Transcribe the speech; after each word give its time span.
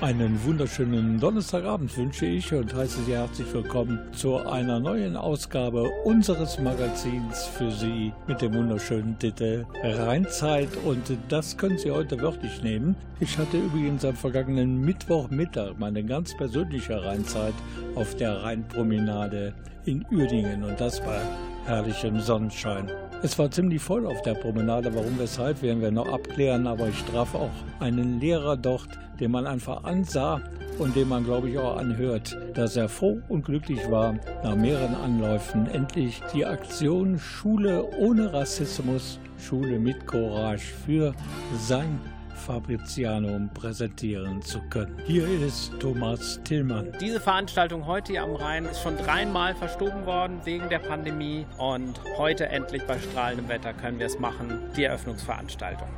Einen 0.00 0.42
wunderschönen 0.44 1.20
Donnerstagabend 1.20 1.94
wünsche 1.94 2.24
ich 2.24 2.54
und 2.54 2.72
heiße 2.72 3.04
Sie 3.04 3.12
herzlich 3.12 3.52
willkommen 3.52 3.98
zu 4.14 4.38
einer 4.38 4.80
neuen 4.80 5.14
Ausgabe 5.14 5.90
unseres 6.04 6.58
Magazins 6.58 7.44
für 7.44 7.70
Sie 7.70 8.10
mit 8.26 8.40
dem 8.40 8.54
wunderschönen 8.54 9.18
Titel 9.18 9.66
Rheinzeit 9.82 10.70
und 10.86 11.02
das 11.28 11.54
können 11.58 11.76
Sie 11.76 11.90
heute 11.90 12.18
wörtlich 12.18 12.62
nehmen. 12.62 12.96
Ich 13.20 13.36
hatte 13.36 13.58
übrigens 13.58 14.02
am 14.06 14.16
vergangenen 14.16 14.80
Mittwochmittag 14.80 15.74
meine 15.78 16.02
ganz 16.02 16.34
persönliche 16.34 17.04
Rheinzeit 17.04 17.54
auf 17.94 18.16
der 18.16 18.42
Rheinpromenade 18.42 19.52
in 19.84 20.06
Uerdingen 20.10 20.64
und 20.64 20.80
das 20.80 21.04
war 21.04 21.20
herrlichem 21.66 22.20
Sonnenschein. 22.20 22.90
Es 23.22 23.38
war 23.38 23.50
ziemlich 23.50 23.82
voll 23.82 24.06
auf 24.06 24.22
der 24.22 24.32
Promenade. 24.32 24.94
Warum, 24.94 25.18
weshalb, 25.18 25.60
werden 25.60 25.82
wir 25.82 25.90
noch 25.90 26.10
abklären. 26.10 26.66
Aber 26.66 26.88
ich 26.88 27.02
traf 27.04 27.34
auch 27.34 27.50
einen 27.78 28.18
Lehrer 28.18 28.56
dort, 28.56 28.88
den 29.20 29.30
man 29.30 29.46
einfach 29.46 29.84
ansah 29.84 30.40
und 30.78 30.96
dem 30.96 31.10
man, 31.10 31.24
glaube 31.24 31.50
ich, 31.50 31.58
auch 31.58 31.76
anhört, 31.76 32.34
dass 32.54 32.76
er 32.76 32.88
froh 32.88 33.20
und 33.28 33.44
glücklich 33.44 33.90
war, 33.90 34.14
nach 34.42 34.56
mehreren 34.56 34.94
Anläufen 34.94 35.66
endlich 35.66 36.22
die 36.32 36.46
Aktion 36.46 37.18
Schule 37.18 37.84
ohne 37.98 38.32
Rassismus, 38.32 39.20
Schule 39.36 39.78
mit 39.78 40.06
Courage 40.06 40.72
für 40.86 41.12
sein 41.58 42.00
Fabricianum 42.40 43.50
präsentieren 43.52 44.40
zu 44.42 44.60
können. 44.70 44.96
Hier 45.06 45.28
ist 45.42 45.72
Thomas 45.78 46.40
Tillmann. 46.44 46.92
Diese 47.00 47.20
Veranstaltung 47.20 47.86
heute 47.86 48.12
hier 48.12 48.22
am 48.22 48.34
Rhein 48.34 48.64
ist 48.64 48.82
schon 48.82 48.96
dreimal 48.96 49.54
verstoben 49.54 50.06
worden 50.06 50.40
wegen 50.44 50.68
der 50.68 50.78
Pandemie 50.78 51.46
und 51.58 52.00
heute 52.16 52.48
endlich 52.48 52.82
bei 52.86 52.98
strahlendem 52.98 53.48
Wetter 53.48 53.74
können 53.74 53.98
wir 53.98 54.06
es 54.06 54.18
machen, 54.18 54.58
die 54.76 54.84
Eröffnungsveranstaltung. 54.84 55.88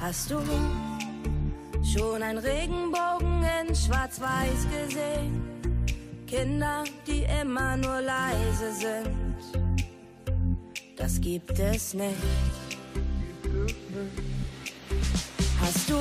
Hast 0.00 0.30
du 0.30 0.38
schon 1.82 2.22
ein 2.22 2.38
Regenbogen 2.38 3.42
in 3.60 3.74
Schwarz-Weiß 3.74 4.66
gesehen? 4.70 5.42
Kinder, 6.26 6.84
die 7.06 7.26
immer 7.40 7.76
nur 7.76 8.00
leise 8.00 8.72
sind. 8.72 9.08
Das 10.96 11.20
gibt 11.20 11.58
es 11.58 11.94
nicht. 11.94 12.14
Hast 15.60 15.90
du 15.90 15.98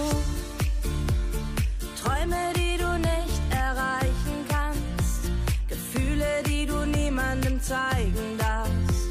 Träume, 2.01 2.53
die 2.55 2.77
du 2.77 2.97
nicht 2.97 3.41
erreichen 3.49 4.45
kannst? 4.49 5.31
Gefühle, 5.67 6.43
die 6.45 6.65
du 6.65 6.85
niemandem 6.85 7.61
zeigen 7.61 8.37
darfst? 8.37 9.09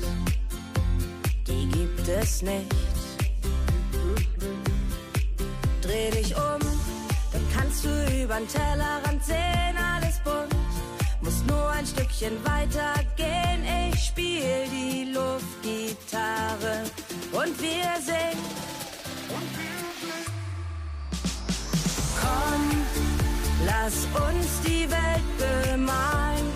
Die 1.47 1.69
gibt 1.69 2.09
es 2.09 2.43
nicht. 2.43 2.75
Dreh 5.83 6.11
dich 6.11 6.35
um, 6.37 6.61
dann 7.33 7.47
kannst 7.55 7.85
du 7.85 7.89
übern 8.23 8.47
Tellerrand 8.49 9.25
sehen, 9.25 9.77
alles 9.77 10.19
bunt. 10.25 10.55
Muss 11.21 11.43
nur 11.49 11.71
ein 11.71 11.87
Stückchen 11.87 12.33
weiter 12.45 12.95
gehen, 13.17 13.65
ich 13.91 14.07
spiel 14.07 14.67
die 14.71 15.13
Luftgitarre 15.13 16.85
und 17.33 17.61
wir 17.61 17.91
singen. 18.01 18.45
Und 19.29 19.49
wir 19.59 19.96
Komm, 22.27 22.65
lass 23.65 23.97
uns 24.27 24.51
die 24.67 24.87
Welt 24.91 25.29
bemalen 25.39 26.47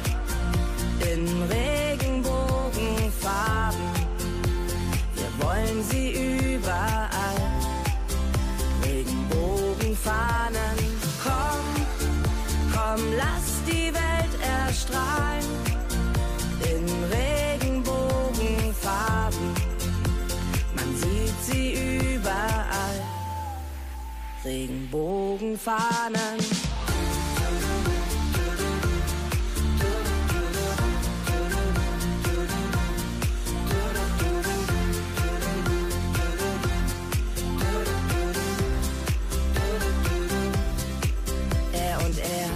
in 1.13 1.23
Regenbogenfarben. 1.49 3.90
Regenbogenfahnen. 24.61 26.37
Er 41.73 41.99
und 42.05 42.19
er, 42.19 42.51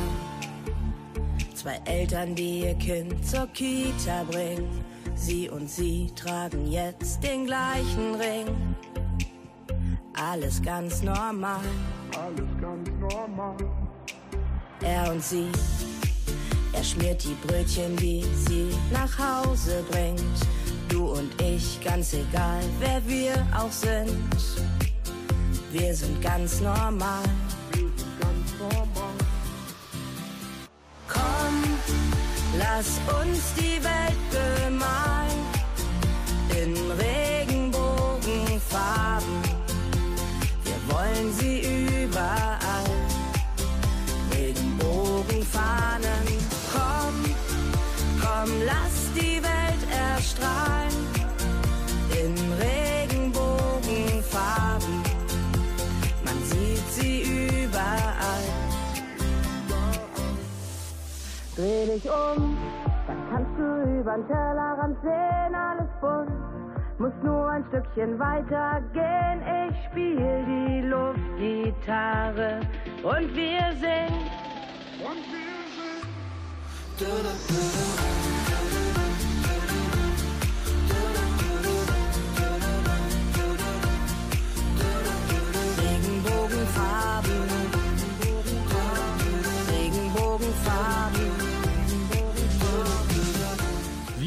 zwei 1.55 1.81
Eltern, 1.87 2.35
die 2.35 2.61
ihr 2.61 2.75
Kind 2.75 3.27
zur 3.27 3.47
Kita 3.47 4.25
bringen. 4.25 4.85
Sie 5.15 5.49
und 5.49 5.71
sie 5.71 6.11
tragen 6.15 6.71
jetzt 6.71 7.23
den 7.23 7.47
gleichen 7.47 8.15
Ring 8.17 8.75
alles 10.15 10.63
ganz 10.63 11.03
normal. 11.03 11.61
Alles 12.17 12.49
ganz 12.61 12.89
normal. 13.01 13.57
Er 14.83 15.11
und 15.11 15.21
sie, 15.23 15.51
er 16.73 16.85
schmiert 16.85 17.25
die 17.25 17.35
Brötchen, 17.47 17.97
die 17.97 18.25
sie 18.47 18.69
nach 18.93 19.19
Hause 19.19 19.83
bringt. 19.91 20.21
Du 20.89 21.13
und 21.13 21.41
ich, 21.41 21.81
ganz 21.83 22.13
egal, 22.13 22.63
wer 22.79 23.01
wir 23.07 23.35
auch 23.57 23.73
sind. 23.73 24.37
Wir 25.73 25.95
sind 25.95 26.21
ganz 26.23 26.61
normal. 26.61 27.23
Wir 27.73 27.89
sind 27.97 28.21
ganz 28.21 28.53
normal. 28.59 29.15
Komm, 31.09 31.63
lass 32.59 33.01
uns 33.21 33.55
die 33.55 33.83
Welt 33.83 34.31
bemalen 34.31 35.47
in 36.51 36.77
Regenbogenfarben. 36.93 39.54
Wollen 40.95 41.33
sie 41.33 41.59
überall. 42.05 42.87
Regenbogenfahnen. 44.31 46.27
Komm, 46.73 47.15
komm, 48.23 48.49
lass 48.65 49.11
die 49.17 49.43
Welt 49.43 49.83
erstrahlen 49.91 50.95
in 52.13 52.37
Regenbogenfarben. 52.63 55.03
Man 56.25 56.39
sieht 56.45 56.89
sie 56.93 57.23
überall. 57.65 58.47
Dreh 61.57 61.87
dich 61.87 62.09
um, 62.09 62.57
dann 63.09 63.21
kannst 63.33 63.59
du 63.59 63.67
übern 63.99 64.25
Tellerrand 64.29 64.97
sehen. 65.03 65.24
Muss 67.05 67.13
nur 67.23 67.51
ein 67.51 67.63
Stückchen 67.69 68.19
weiter 68.19 68.81
gehen, 68.95 69.43
ich 69.69 69.77
spiel 69.91 70.17
die 70.47 70.87
Luftgitarre. 70.89 72.61
Und 73.03 73.37
wir 73.37 73.73
singen. 73.79 74.31
Und 75.05 75.23
wir 75.31 75.55
sind 76.99 78.44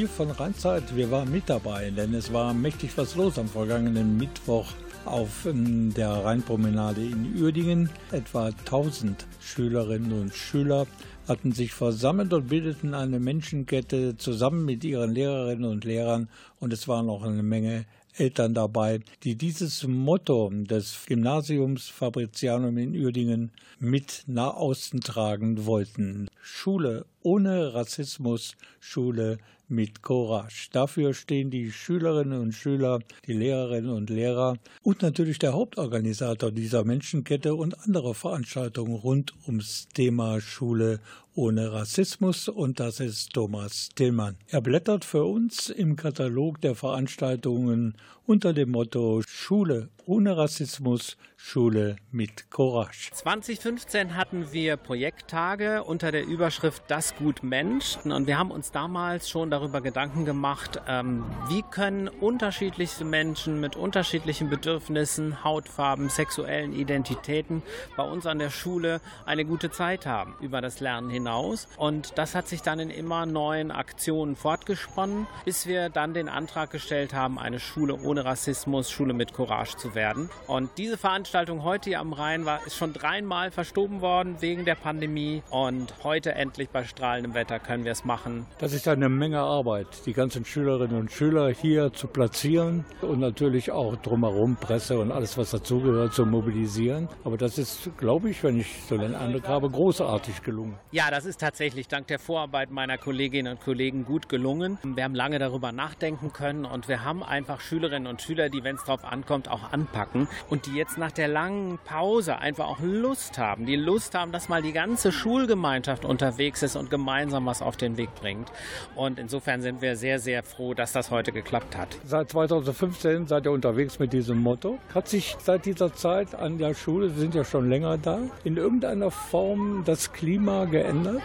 Wir 0.07 0.25
von 0.25 0.31
Rheinzeit, 0.31 0.95
wir 0.95 1.11
waren 1.11 1.29
mit 1.29 1.49
dabei, 1.49 1.89
denn 1.89 2.13
es 2.13 2.31
war 2.31 2.53
mächtig 2.53 2.91
was 2.97 3.15
los 3.15 3.37
am 3.37 3.49
vergangenen 3.49 4.15
Mittwoch 4.15 4.71
auf 5.03 5.45
ähm, 5.45 5.93
der 5.93 6.23
Rheinpromenade 6.23 7.01
in 7.01 7.35
Uerdingen. 7.37 7.89
Etwa 8.13 8.45
1000 8.45 9.25
Schülerinnen 9.41 10.13
und 10.13 10.33
Schüler 10.33 10.87
hatten 11.27 11.51
sich 11.51 11.73
versammelt 11.73 12.31
und 12.31 12.47
bildeten 12.47 12.93
eine 12.93 13.19
Menschenkette 13.19 14.15
zusammen 14.15 14.63
mit 14.63 14.85
ihren 14.85 15.11
Lehrerinnen 15.11 15.65
und 15.65 15.83
Lehrern 15.83 16.29
und 16.61 16.71
es 16.71 16.87
waren 16.87 17.09
auch 17.09 17.23
eine 17.23 17.43
Menge 17.43 17.85
Eltern 18.19 18.53
dabei, 18.53 18.99
die 19.23 19.35
dieses 19.35 19.85
Motto 19.85 20.49
des 20.51 21.05
Gymnasiums 21.05 21.87
Fabricianum 21.87 22.77
in 22.77 22.95
Uerdingen 22.95 23.51
mit 23.79 24.23
nach 24.27 24.55
außen 24.55 25.01
tragen 25.01 25.65
wollten. 25.65 26.27
Schule 26.41 27.05
ohne 27.21 27.73
Rassismus, 27.73 28.55
Schule 28.79 29.37
mit 29.67 30.01
Courage. 30.01 30.69
Dafür 30.71 31.13
stehen 31.13 31.51
die 31.51 31.71
Schülerinnen 31.71 32.39
und 32.39 32.53
Schüler, 32.53 32.99
die 33.25 33.33
Lehrerinnen 33.33 33.91
und 33.91 34.09
Lehrer 34.09 34.57
und 34.81 35.01
natürlich 35.01 35.39
der 35.39 35.53
Hauptorganisator 35.53 36.51
dieser 36.51 36.85
Menschenkette 36.85 37.53
und 37.53 37.83
andere 37.85 38.15
Veranstaltungen 38.15 38.95
rund 38.95 39.33
ums 39.45 39.87
Thema 39.93 40.39
Schule 40.39 40.99
ohne 41.37 41.71
Rassismus 41.71 42.49
und 42.49 42.79
das 42.79 42.99
ist 42.99 43.33
Thomas 43.33 43.89
Tillmann. 43.95 44.37
Er 44.47 44.61
blättert 44.61 45.05
für 45.05 45.23
uns 45.23 45.69
im 45.69 45.95
Katalog 45.95 46.59
der 46.61 46.73
Veranstaltungen 46.73 47.95
unter 48.27 48.53
dem 48.53 48.71
Motto 48.71 49.21
Schule 49.25 49.89
ohne 50.07 50.37
Rassismus, 50.37 51.17
Schule 51.35 51.97
mit 52.11 52.49
Courage. 52.49 53.11
2015 53.11 54.15
hatten 54.15 54.53
wir 54.53 54.77
Projekttage 54.77 55.83
unter 55.83 56.11
der 56.11 56.25
Überschrift 56.25 56.83
Das 56.87 57.15
Gut 57.15 57.43
Mensch 57.43 57.97
und 58.05 58.25
wir 58.25 58.37
haben 58.37 58.49
uns 58.49 58.71
damals 58.71 59.29
schon 59.29 59.51
darüber 59.51 59.81
Gedanken 59.81 60.23
gemacht, 60.23 60.81
ähm, 60.87 61.25
wie 61.49 61.61
können 61.61 62.07
unterschiedlichste 62.07 63.03
Menschen 63.03 63.59
mit 63.59 63.75
unterschiedlichen 63.75 64.49
Bedürfnissen, 64.49 65.43
Hautfarben, 65.43 66.09
sexuellen 66.09 66.73
Identitäten 66.73 67.61
bei 67.97 68.03
uns 68.03 68.25
an 68.25 68.39
der 68.39 68.49
Schule 68.49 69.01
eine 69.25 69.43
gute 69.43 69.71
Zeit 69.71 70.05
haben 70.05 70.35
über 70.39 70.61
das 70.61 70.79
Lernen 70.79 71.09
hinaus. 71.09 71.67
Und 71.77 72.17
das 72.17 72.33
hat 72.33 72.47
sich 72.47 72.61
dann 72.61 72.79
in 72.79 72.89
immer 72.89 73.25
neuen 73.25 73.71
Aktionen 73.71 74.37
fortgesponnen, 74.37 75.27
bis 75.43 75.67
wir 75.67 75.89
dann 75.89 76.13
den 76.13 76.29
Antrag 76.29 76.71
gestellt 76.71 77.13
haben, 77.13 77.37
eine 77.37 77.59
Schule 77.59 77.95
ohne 77.95 78.16
Rassismus, 78.25 78.91
Schule 78.91 79.13
mit 79.13 79.33
Courage 79.33 79.77
zu 79.77 79.95
werden. 79.95 80.29
Und 80.47 80.69
diese 80.77 80.97
Veranstaltung 80.97 81.63
heute 81.63 81.89
hier 81.89 81.99
am 81.99 82.13
Rhein 82.13 82.45
war 82.45 82.65
ist 82.65 82.75
schon 82.75 82.93
dreimal 82.93 83.51
verstoben 83.51 84.01
worden 84.01 84.37
wegen 84.39 84.65
der 84.65 84.75
Pandemie 84.75 85.43
und 85.49 85.93
heute 86.03 86.33
endlich 86.33 86.69
bei 86.69 86.83
strahlendem 86.83 87.33
Wetter 87.33 87.59
können 87.59 87.85
wir 87.85 87.91
es 87.91 88.05
machen. 88.05 88.45
Das 88.59 88.73
ist 88.73 88.87
eine 88.87 89.09
Menge 89.09 89.39
Arbeit, 89.39 89.87
die 90.05 90.13
ganzen 90.13 90.45
Schülerinnen 90.45 90.99
und 90.99 91.11
Schüler 91.11 91.49
hier 91.49 91.93
zu 91.93 92.07
platzieren 92.07 92.85
und 93.01 93.19
natürlich 93.19 93.71
auch 93.71 93.95
drumherum 93.97 94.55
Presse 94.55 94.99
und 94.99 95.11
alles, 95.11 95.37
was 95.37 95.51
dazugehört, 95.51 96.13
zu 96.13 96.25
mobilisieren. 96.25 97.07
Aber 97.23 97.37
das 97.37 97.57
ist, 97.57 97.89
glaube 97.97 98.29
ich, 98.29 98.43
wenn 98.43 98.59
ich 98.59 98.83
so 98.87 98.97
den 98.97 99.15
Eindruck 99.15 99.47
habe, 99.47 99.69
großartig 99.69 100.43
gelungen. 100.43 100.75
Ja, 100.91 101.11
das 101.11 101.25
ist 101.25 101.39
tatsächlich 101.39 101.87
dank 101.87 102.07
der 102.07 102.19
Vorarbeit 102.19 102.71
meiner 102.71 102.97
Kolleginnen 102.97 103.53
und 103.53 103.61
Kollegen 103.63 104.05
gut 104.05 104.29
gelungen. 104.29 104.77
Wir 104.83 105.03
haben 105.03 105.15
lange 105.15 105.39
darüber 105.39 105.71
nachdenken 105.71 106.33
können 106.33 106.65
und 106.65 106.87
wir 106.87 107.03
haben 107.03 107.23
einfach 107.23 107.59
Schülerinnen 107.59 108.06
und 108.07 108.21
Schüler, 108.21 108.49
die, 108.49 108.63
wenn 108.63 108.75
es 108.75 108.83
drauf 108.83 109.03
ankommt, 109.05 109.49
auch 109.49 109.71
anpacken 109.71 110.27
und 110.49 110.65
die 110.65 110.73
jetzt 110.73 110.97
nach 110.97 111.11
der 111.11 111.27
langen 111.27 111.79
Pause 111.85 112.37
einfach 112.37 112.65
auch 112.67 112.79
Lust 112.81 113.37
haben, 113.37 113.65
die 113.65 113.75
Lust 113.75 114.15
haben, 114.15 114.31
dass 114.31 114.49
mal 114.49 114.61
die 114.61 114.73
ganze 114.73 115.11
Schulgemeinschaft 115.11 116.05
unterwegs 116.05 116.63
ist 116.63 116.75
und 116.75 116.89
gemeinsam 116.89 117.45
was 117.45 117.61
auf 117.61 117.77
den 117.77 117.97
Weg 117.97 118.13
bringt. 118.15 118.51
Und 118.95 119.19
insofern 119.19 119.61
sind 119.61 119.81
wir 119.81 119.95
sehr, 119.95 120.19
sehr 120.19 120.43
froh, 120.43 120.73
dass 120.73 120.91
das 120.91 121.11
heute 121.11 121.31
geklappt 121.31 121.77
hat. 121.77 121.97
Seit 122.05 122.31
2015 122.31 123.27
seid 123.27 123.45
ihr 123.45 123.51
unterwegs 123.51 123.99
mit 123.99 124.13
diesem 124.13 124.41
Motto. 124.41 124.79
Hat 124.93 125.07
sich 125.07 125.35
seit 125.39 125.65
dieser 125.65 125.93
Zeit 125.93 126.35
an 126.35 126.57
der 126.57 126.73
Schule, 126.73 127.13
wir 127.13 127.19
sind 127.19 127.35
ja 127.35 127.43
schon 127.43 127.69
länger 127.69 127.97
da, 127.97 128.19
in 128.43 128.57
irgendeiner 128.57 129.11
Form 129.11 129.83
das 129.85 130.13
Klima 130.13 130.65
geändert? 130.65 131.21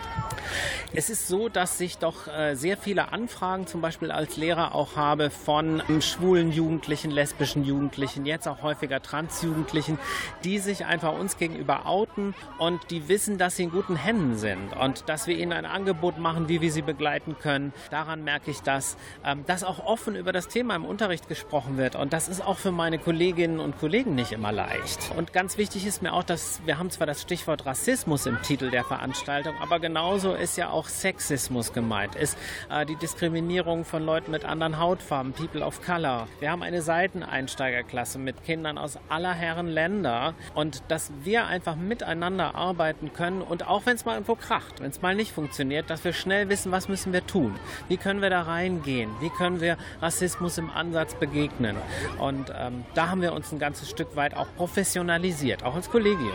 Es 0.94 1.08
ist 1.08 1.28
so, 1.28 1.48
dass 1.48 1.80
ich 1.80 1.98
doch 1.98 2.28
äh, 2.28 2.54
sehr 2.54 2.76
viele 2.76 3.12
Anfragen 3.12 3.66
zum 3.66 3.80
Beispiel 3.80 4.10
als 4.10 4.36
Lehrer 4.36 4.74
auch 4.74 4.96
habe 4.96 5.30
von 5.30 5.82
ähm, 5.88 6.02
schwulen 6.02 6.52
Jugendlichen, 6.52 6.71
lesbischen 6.80 7.64
Jugendlichen, 7.64 8.26
jetzt 8.26 8.46
auch 8.48 8.62
häufiger 8.62 9.02
Transjugendlichen, 9.02 9.98
die 10.44 10.58
sich 10.58 10.86
einfach 10.86 11.12
uns 11.12 11.36
gegenüber 11.36 11.86
outen 11.86 12.34
und 12.58 12.90
die 12.90 13.08
wissen, 13.08 13.38
dass 13.38 13.56
sie 13.56 13.64
in 13.64 13.70
guten 13.70 13.96
Händen 13.96 14.36
sind 14.36 14.72
und 14.80 15.08
dass 15.08 15.26
wir 15.26 15.36
ihnen 15.36 15.52
ein 15.52 15.66
Angebot 15.66 16.18
machen, 16.18 16.48
wie 16.48 16.60
wir 16.60 16.72
sie 16.72 16.82
begleiten 16.82 17.36
können. 17.38 17.72
Daran 17.90 18.24
merke 18.24 18.50
ich 18.50 18.60
das, 18.60 18.96
ähm, 19.24 19.44
dass 19.46 19.64
auch 19.64 19.84
offen 19.84 20.16
über 20.16 20.32
das 20.32 20.48
Thema 20.48 20.76
im 20.76 20.84
Unterricht 20.84 21.28
gesprochen 21.28 21.76
wird 21.76 21.96
und 21.96 22.12
das 22.12 22.28
ist 22.28 22.44
auch 22.44 22.58
für 22.58 22.72
meine 22.72 22.98
Kolleginnen 22.98 23.60
und 23.60 23.78
Kollegen 23.78 24.14
nicht 24.14 24.32
immer 24.32 24.52
leicht. 24.52 25.10
Und 25.16 25.32
ganz 25.32 25.58
wichtig 25.58 25.86
ist 25.86 26.02
mir 26.02 26.12
auch, 26.12 26.24
dass 26.24 26.60
wir 26.64 26.78
haben 26.78 26.90
zwar 26.90 27.06
das 27.06 27.22
Stichwort 27.22 27.66
Rassismus 27.66 28.26
im 28.26 28.40
Titel 28.42 28.70
der 28.70 28.84
Veranstaltung, 28.84 29.54
aber 29.60 29.80
genauso 29.80 30.34
ist 30.34 30.56
ja 30.56 30.70
auch 30.70 30.88
Sexismus 30.88 31.72
gemeint, 31.72 32.14
ist 32.14 32.38
äh, 32.70 32.86
die 32.86 32.96
Diskriminierung 32.96 33.84
von 33.84 34.04
Leuten 34.04 34.30
mit 34.30 34.44
anderen 34.44 34.78
Hautfarben, 34.78 35.32
People 35.32 35.64
of 35.64 35.82
Color. 35.82 36.28
Wir 36.40 36.50
haben 36.50 36.61
eine 36.62 36.82
Seiteneinsteigerklasse 36.82 38.18
mit 38.18 38.44
Kindern 38.44 38.78
aus 38.78 38.98
aller 39.08 39.32
Herren 39.32 39.68
Länder 39.68 40.34
und 40.54 40.82
dass 40.88 41.12
wir 41.22 41.46
einfach 41.46 41.76
miteinander 41.76 42.54
arbeiten 42.54 43.12
können 43.12 43.42
und 43.42 43.68
auch 43.68 43.86
wenn 43.86 43.96
es 43.96 44.04
mal 44.04 44.14
irgendwo 44.14 44.34
kracht, 44.34 44.80
wenn 44.80 44.90
es 44.90 45.02
mal 45.02 45.14
nicht 45.14 45.32
funktioniert, 45.32 45.90
dass 45.90 46.04
wir 46.04 46.12
schnell 46.12 46.48
wissen, 46.48 46.72
was 46.72 46.88
müssen 46.88 47.12
wir 47.12 47.26
tun, 47.26 47.54
wie 47.88 47.96
können 47.96 48.22
wir 48.22 48.30
da 48.30 48.42
reingehen, 48.42 49.10
wie 49.20 49.30
können 49.30 49.60
wir 49.60 49.76
Rassismus 50.00 50.58
im 50.58 50.70
Ansatz 50.70 51.14
begegnen 51.14 51.76
und 52.18 52.52
ähm, 52.56 52.84
da 52.94 53.10
haben 53.10 53.22
wir 53.22 53.32
uns 53.32 53.52
ein 53.52 53.58
ganzes 53.58 53.90
Stück 53.90 54.16
weit 54.16 54.36
auch 54.36 54.48
professionalisiert, 54.56 55.64
auch 55.64 55.74
als 55.74 55.90
Kollegium. 55.90 56.32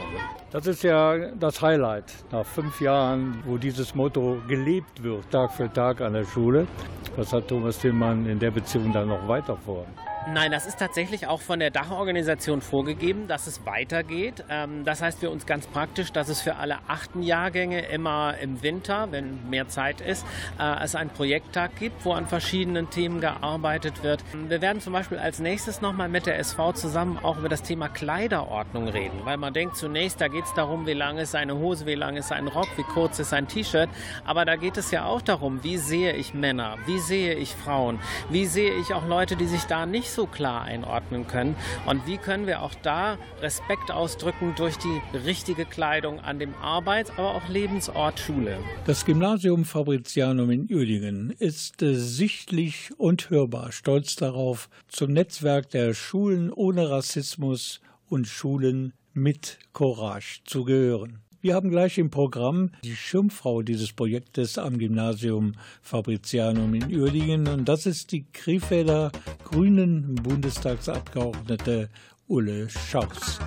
Das 0.52 0.66
ist 0.66 0.84
ja 0.84 1.18
das 1.36 1.62
Highlight 1.62 2.14
nach 2.32 2.46
fünf 2.46 2.80
Jahren, 2.82 3.44
wo 3.46 3.58
dieses 3.58 3.96
Motto 3.96 4.42
gelebt 4.48 5.04
wird, 5.04 5.30
Tag 5.32 5.52
für 5.52 5.72
Tag 5.72 6.02
an 6.02 6.14
der 6.14 6.26
Schule. 6.26 6.68
Was 7.16 7.34
hat 7.34 7.48
Thomas 7.48 7.80
Tillmann 7.80 8.26
in 8.28 8.40
der 8.40 8.52
Beziehung 8.52 8.94
dann 8.94 9.08
noch 9.08 9.28
weiter 9.28 9.58
vor? 9.58 9.86
Nein, 10.34 10.52
das 10.52 10.66
ist 10.66 10.78
tatsächlich 10.78 11.26
auch 11.28 11.40
von 11.40 11.60
der 11.60 11.70
Dachorganisation 11.70 12.60
vorgegeben, 12.60 13.30
dass 13.30 13.48
es 13.48 13.66
weitergeht. 13.66 14.44
Ähm, 14.50 14.84
das 14.84 15.02
heißt 15.02 15.20
für 15.22 15.30
uns 15.30 15.46
ganz 15.46 15.68
praktisch, 15.68 16.12
dass 16.12 16.28
es 16.28 16.42
für 16.42 16.58
alle 16.58 16.80
achten 16.90 17.24
Jahrgänge 17.24 17.86
immer 17.86 18.38
im 18.42 18.62
Winter, 18.62 19.08
wenn 19.12 19.50
mehr 19.50 19.70
Zeit 19.70 20.02
ist, 20.02 20.26
äh, 20.60 20.84
es 20.84 20.96
einen 20.96 21.12
Projekttag 21.12 21.78
gibt, 21.78 22.04
wo 22.04 22.12
an 22.12 22.28
verschiedenen 22.28 22.90
Themen 22.90 23.22
gearbeitet 23.22 24.04
wird. 24.04 24.22
Wir 24.34 24.62
werden 24.62 24.82
zum 24.82 24.92
Beispiel 24.92 25.18
als 25.18 25.40
nächstes 25.40 25.80
nochmal 25.80 26.10
mit 26.10 26.26
der 26.26 26.38
SV 26.40 26.74
zusammen 26.74 27.18
auch 27.24 27.38
über 27.38 27.48
das 27.48 27.64
Thema 27.64 27.88
Kleiderordnung 27.88 28.90
reden, 28.90 29.22
weil 29.24 29.38
man 29.38 29.54
denkt 29.54 29.78
zunächst, 29.78 30.20
da 30.20 30.28
geht 30.28 30.44
es 30.44 30.54
darum, 30.56 30.86
wie 30.88 30.94
lang 30.94 31.20
ist 31.20 31.36
eine 31.36 31.56
Hose, 31.58 31.86
wie 31.86 31.96
lang 31.96 32.18
ist 32.18 32.34
ein 32.34 32.50
Rock, 32.50 32.68
wie 32.76 32.84
kurz 32.84 33.18
ist 33.20 33.32
ein 33.32 33.48
T-Shirt. 33.48 33.90
Aber 34.26 34.44
da 34.44 34.58
geht 34.58 34.76
es 34.76 34.92
ja 34.92 35.06
auch 35.06 35.22
darum, 35.22 35.64
wie 35.64 35.78
sehe 35.78 36.12
ich 36.12 36.34
Männer, 36.34 36.76
wie 36.86 37.00
sehe 37.00 37.34
ich 37.36 37.56
Frauen, 37.56 38.00
wie 38.30 38.46
sehe 38.46 38.74
ich 38.74 38.94
auch 38.94 39.08
Leute, 39.08 39.38
die 39.38 39.46
sich 39.46 39.64
da 39.64 39.86
nicht 39.86 40.17
so 40.17 40.17
klar 40.26 40.64
einordnen 40.64 41.28
können. 41.28 41.56
Und 41.86 42.08
wie 42.08 42.18
können 42.18 42.48
wir 42.48 42.62
auch 42.62 42.74
da 42.82 43.18
Respekt 43.42 43.92
ausdrücken 43.92 44.54
durch 44.56 44.78
die 44.78 45.02
richtige 45.18 45.66
Kleidung 45.66 46.20
an 46.20 46.40
dem 46.40 46.56
Arbeits-, 46.56 47.12
aber 47.12 47.36
auch 47.36 47.48
Lebensort 47.50 48.20
Schule. 48.20 48.58
Das 48.86 49.06
Gymnasium 49.06 49.66
Fabricianum 49.66 50.50
in 50.52 50.68
Uerdingen 50.72 51.32
ist 51.32 51.82
äh, 51.82 51.94
sichtlich 51.94 52.92
und 52.98 53.30
hörbar 53.30 53.72
stolz 53.72 54.16
darauf, 54.16 54.70
zum 54.88 55.14
Netzwerk 55.14 55.70
der 55.70 55.94
Schulen 55.94 56.52
ohne 56.52 56.90
Rassismus 56.90 57.82
und 58.10 58.28
Schulen 58.28 58.94
mit 59.14 59.60
Courage 59.74 60.42
zu 60.46 60.64
gehören. 60.64 61.27
Wir 61.48 61.56
haben 61.56 61.70
gleich 61.70 61.98
im 61.98 62.10
Programm 62.10 62.72
die 62.84 62.94
Schirmfrau 62.94 63.62
dieses 63.62 63.94
Projektes 63.94 64.58
am 64.58 64.78
Gymnasium 64.78 65.54
Fabricianum 65.82 66.74
in 66.74 66.94
Uerdingen 66.94 67.48
und 67.48 67.70
das 67.70 67.86
ist 67.86 68.12
die 68.12 68.26
Krefelder 68.34 69.14
Grünen 69.46 70.16
Bundestagsabgeordnete 70.16 71.88
Ulle 72.28 72.68
Schaus. 72.70 73.40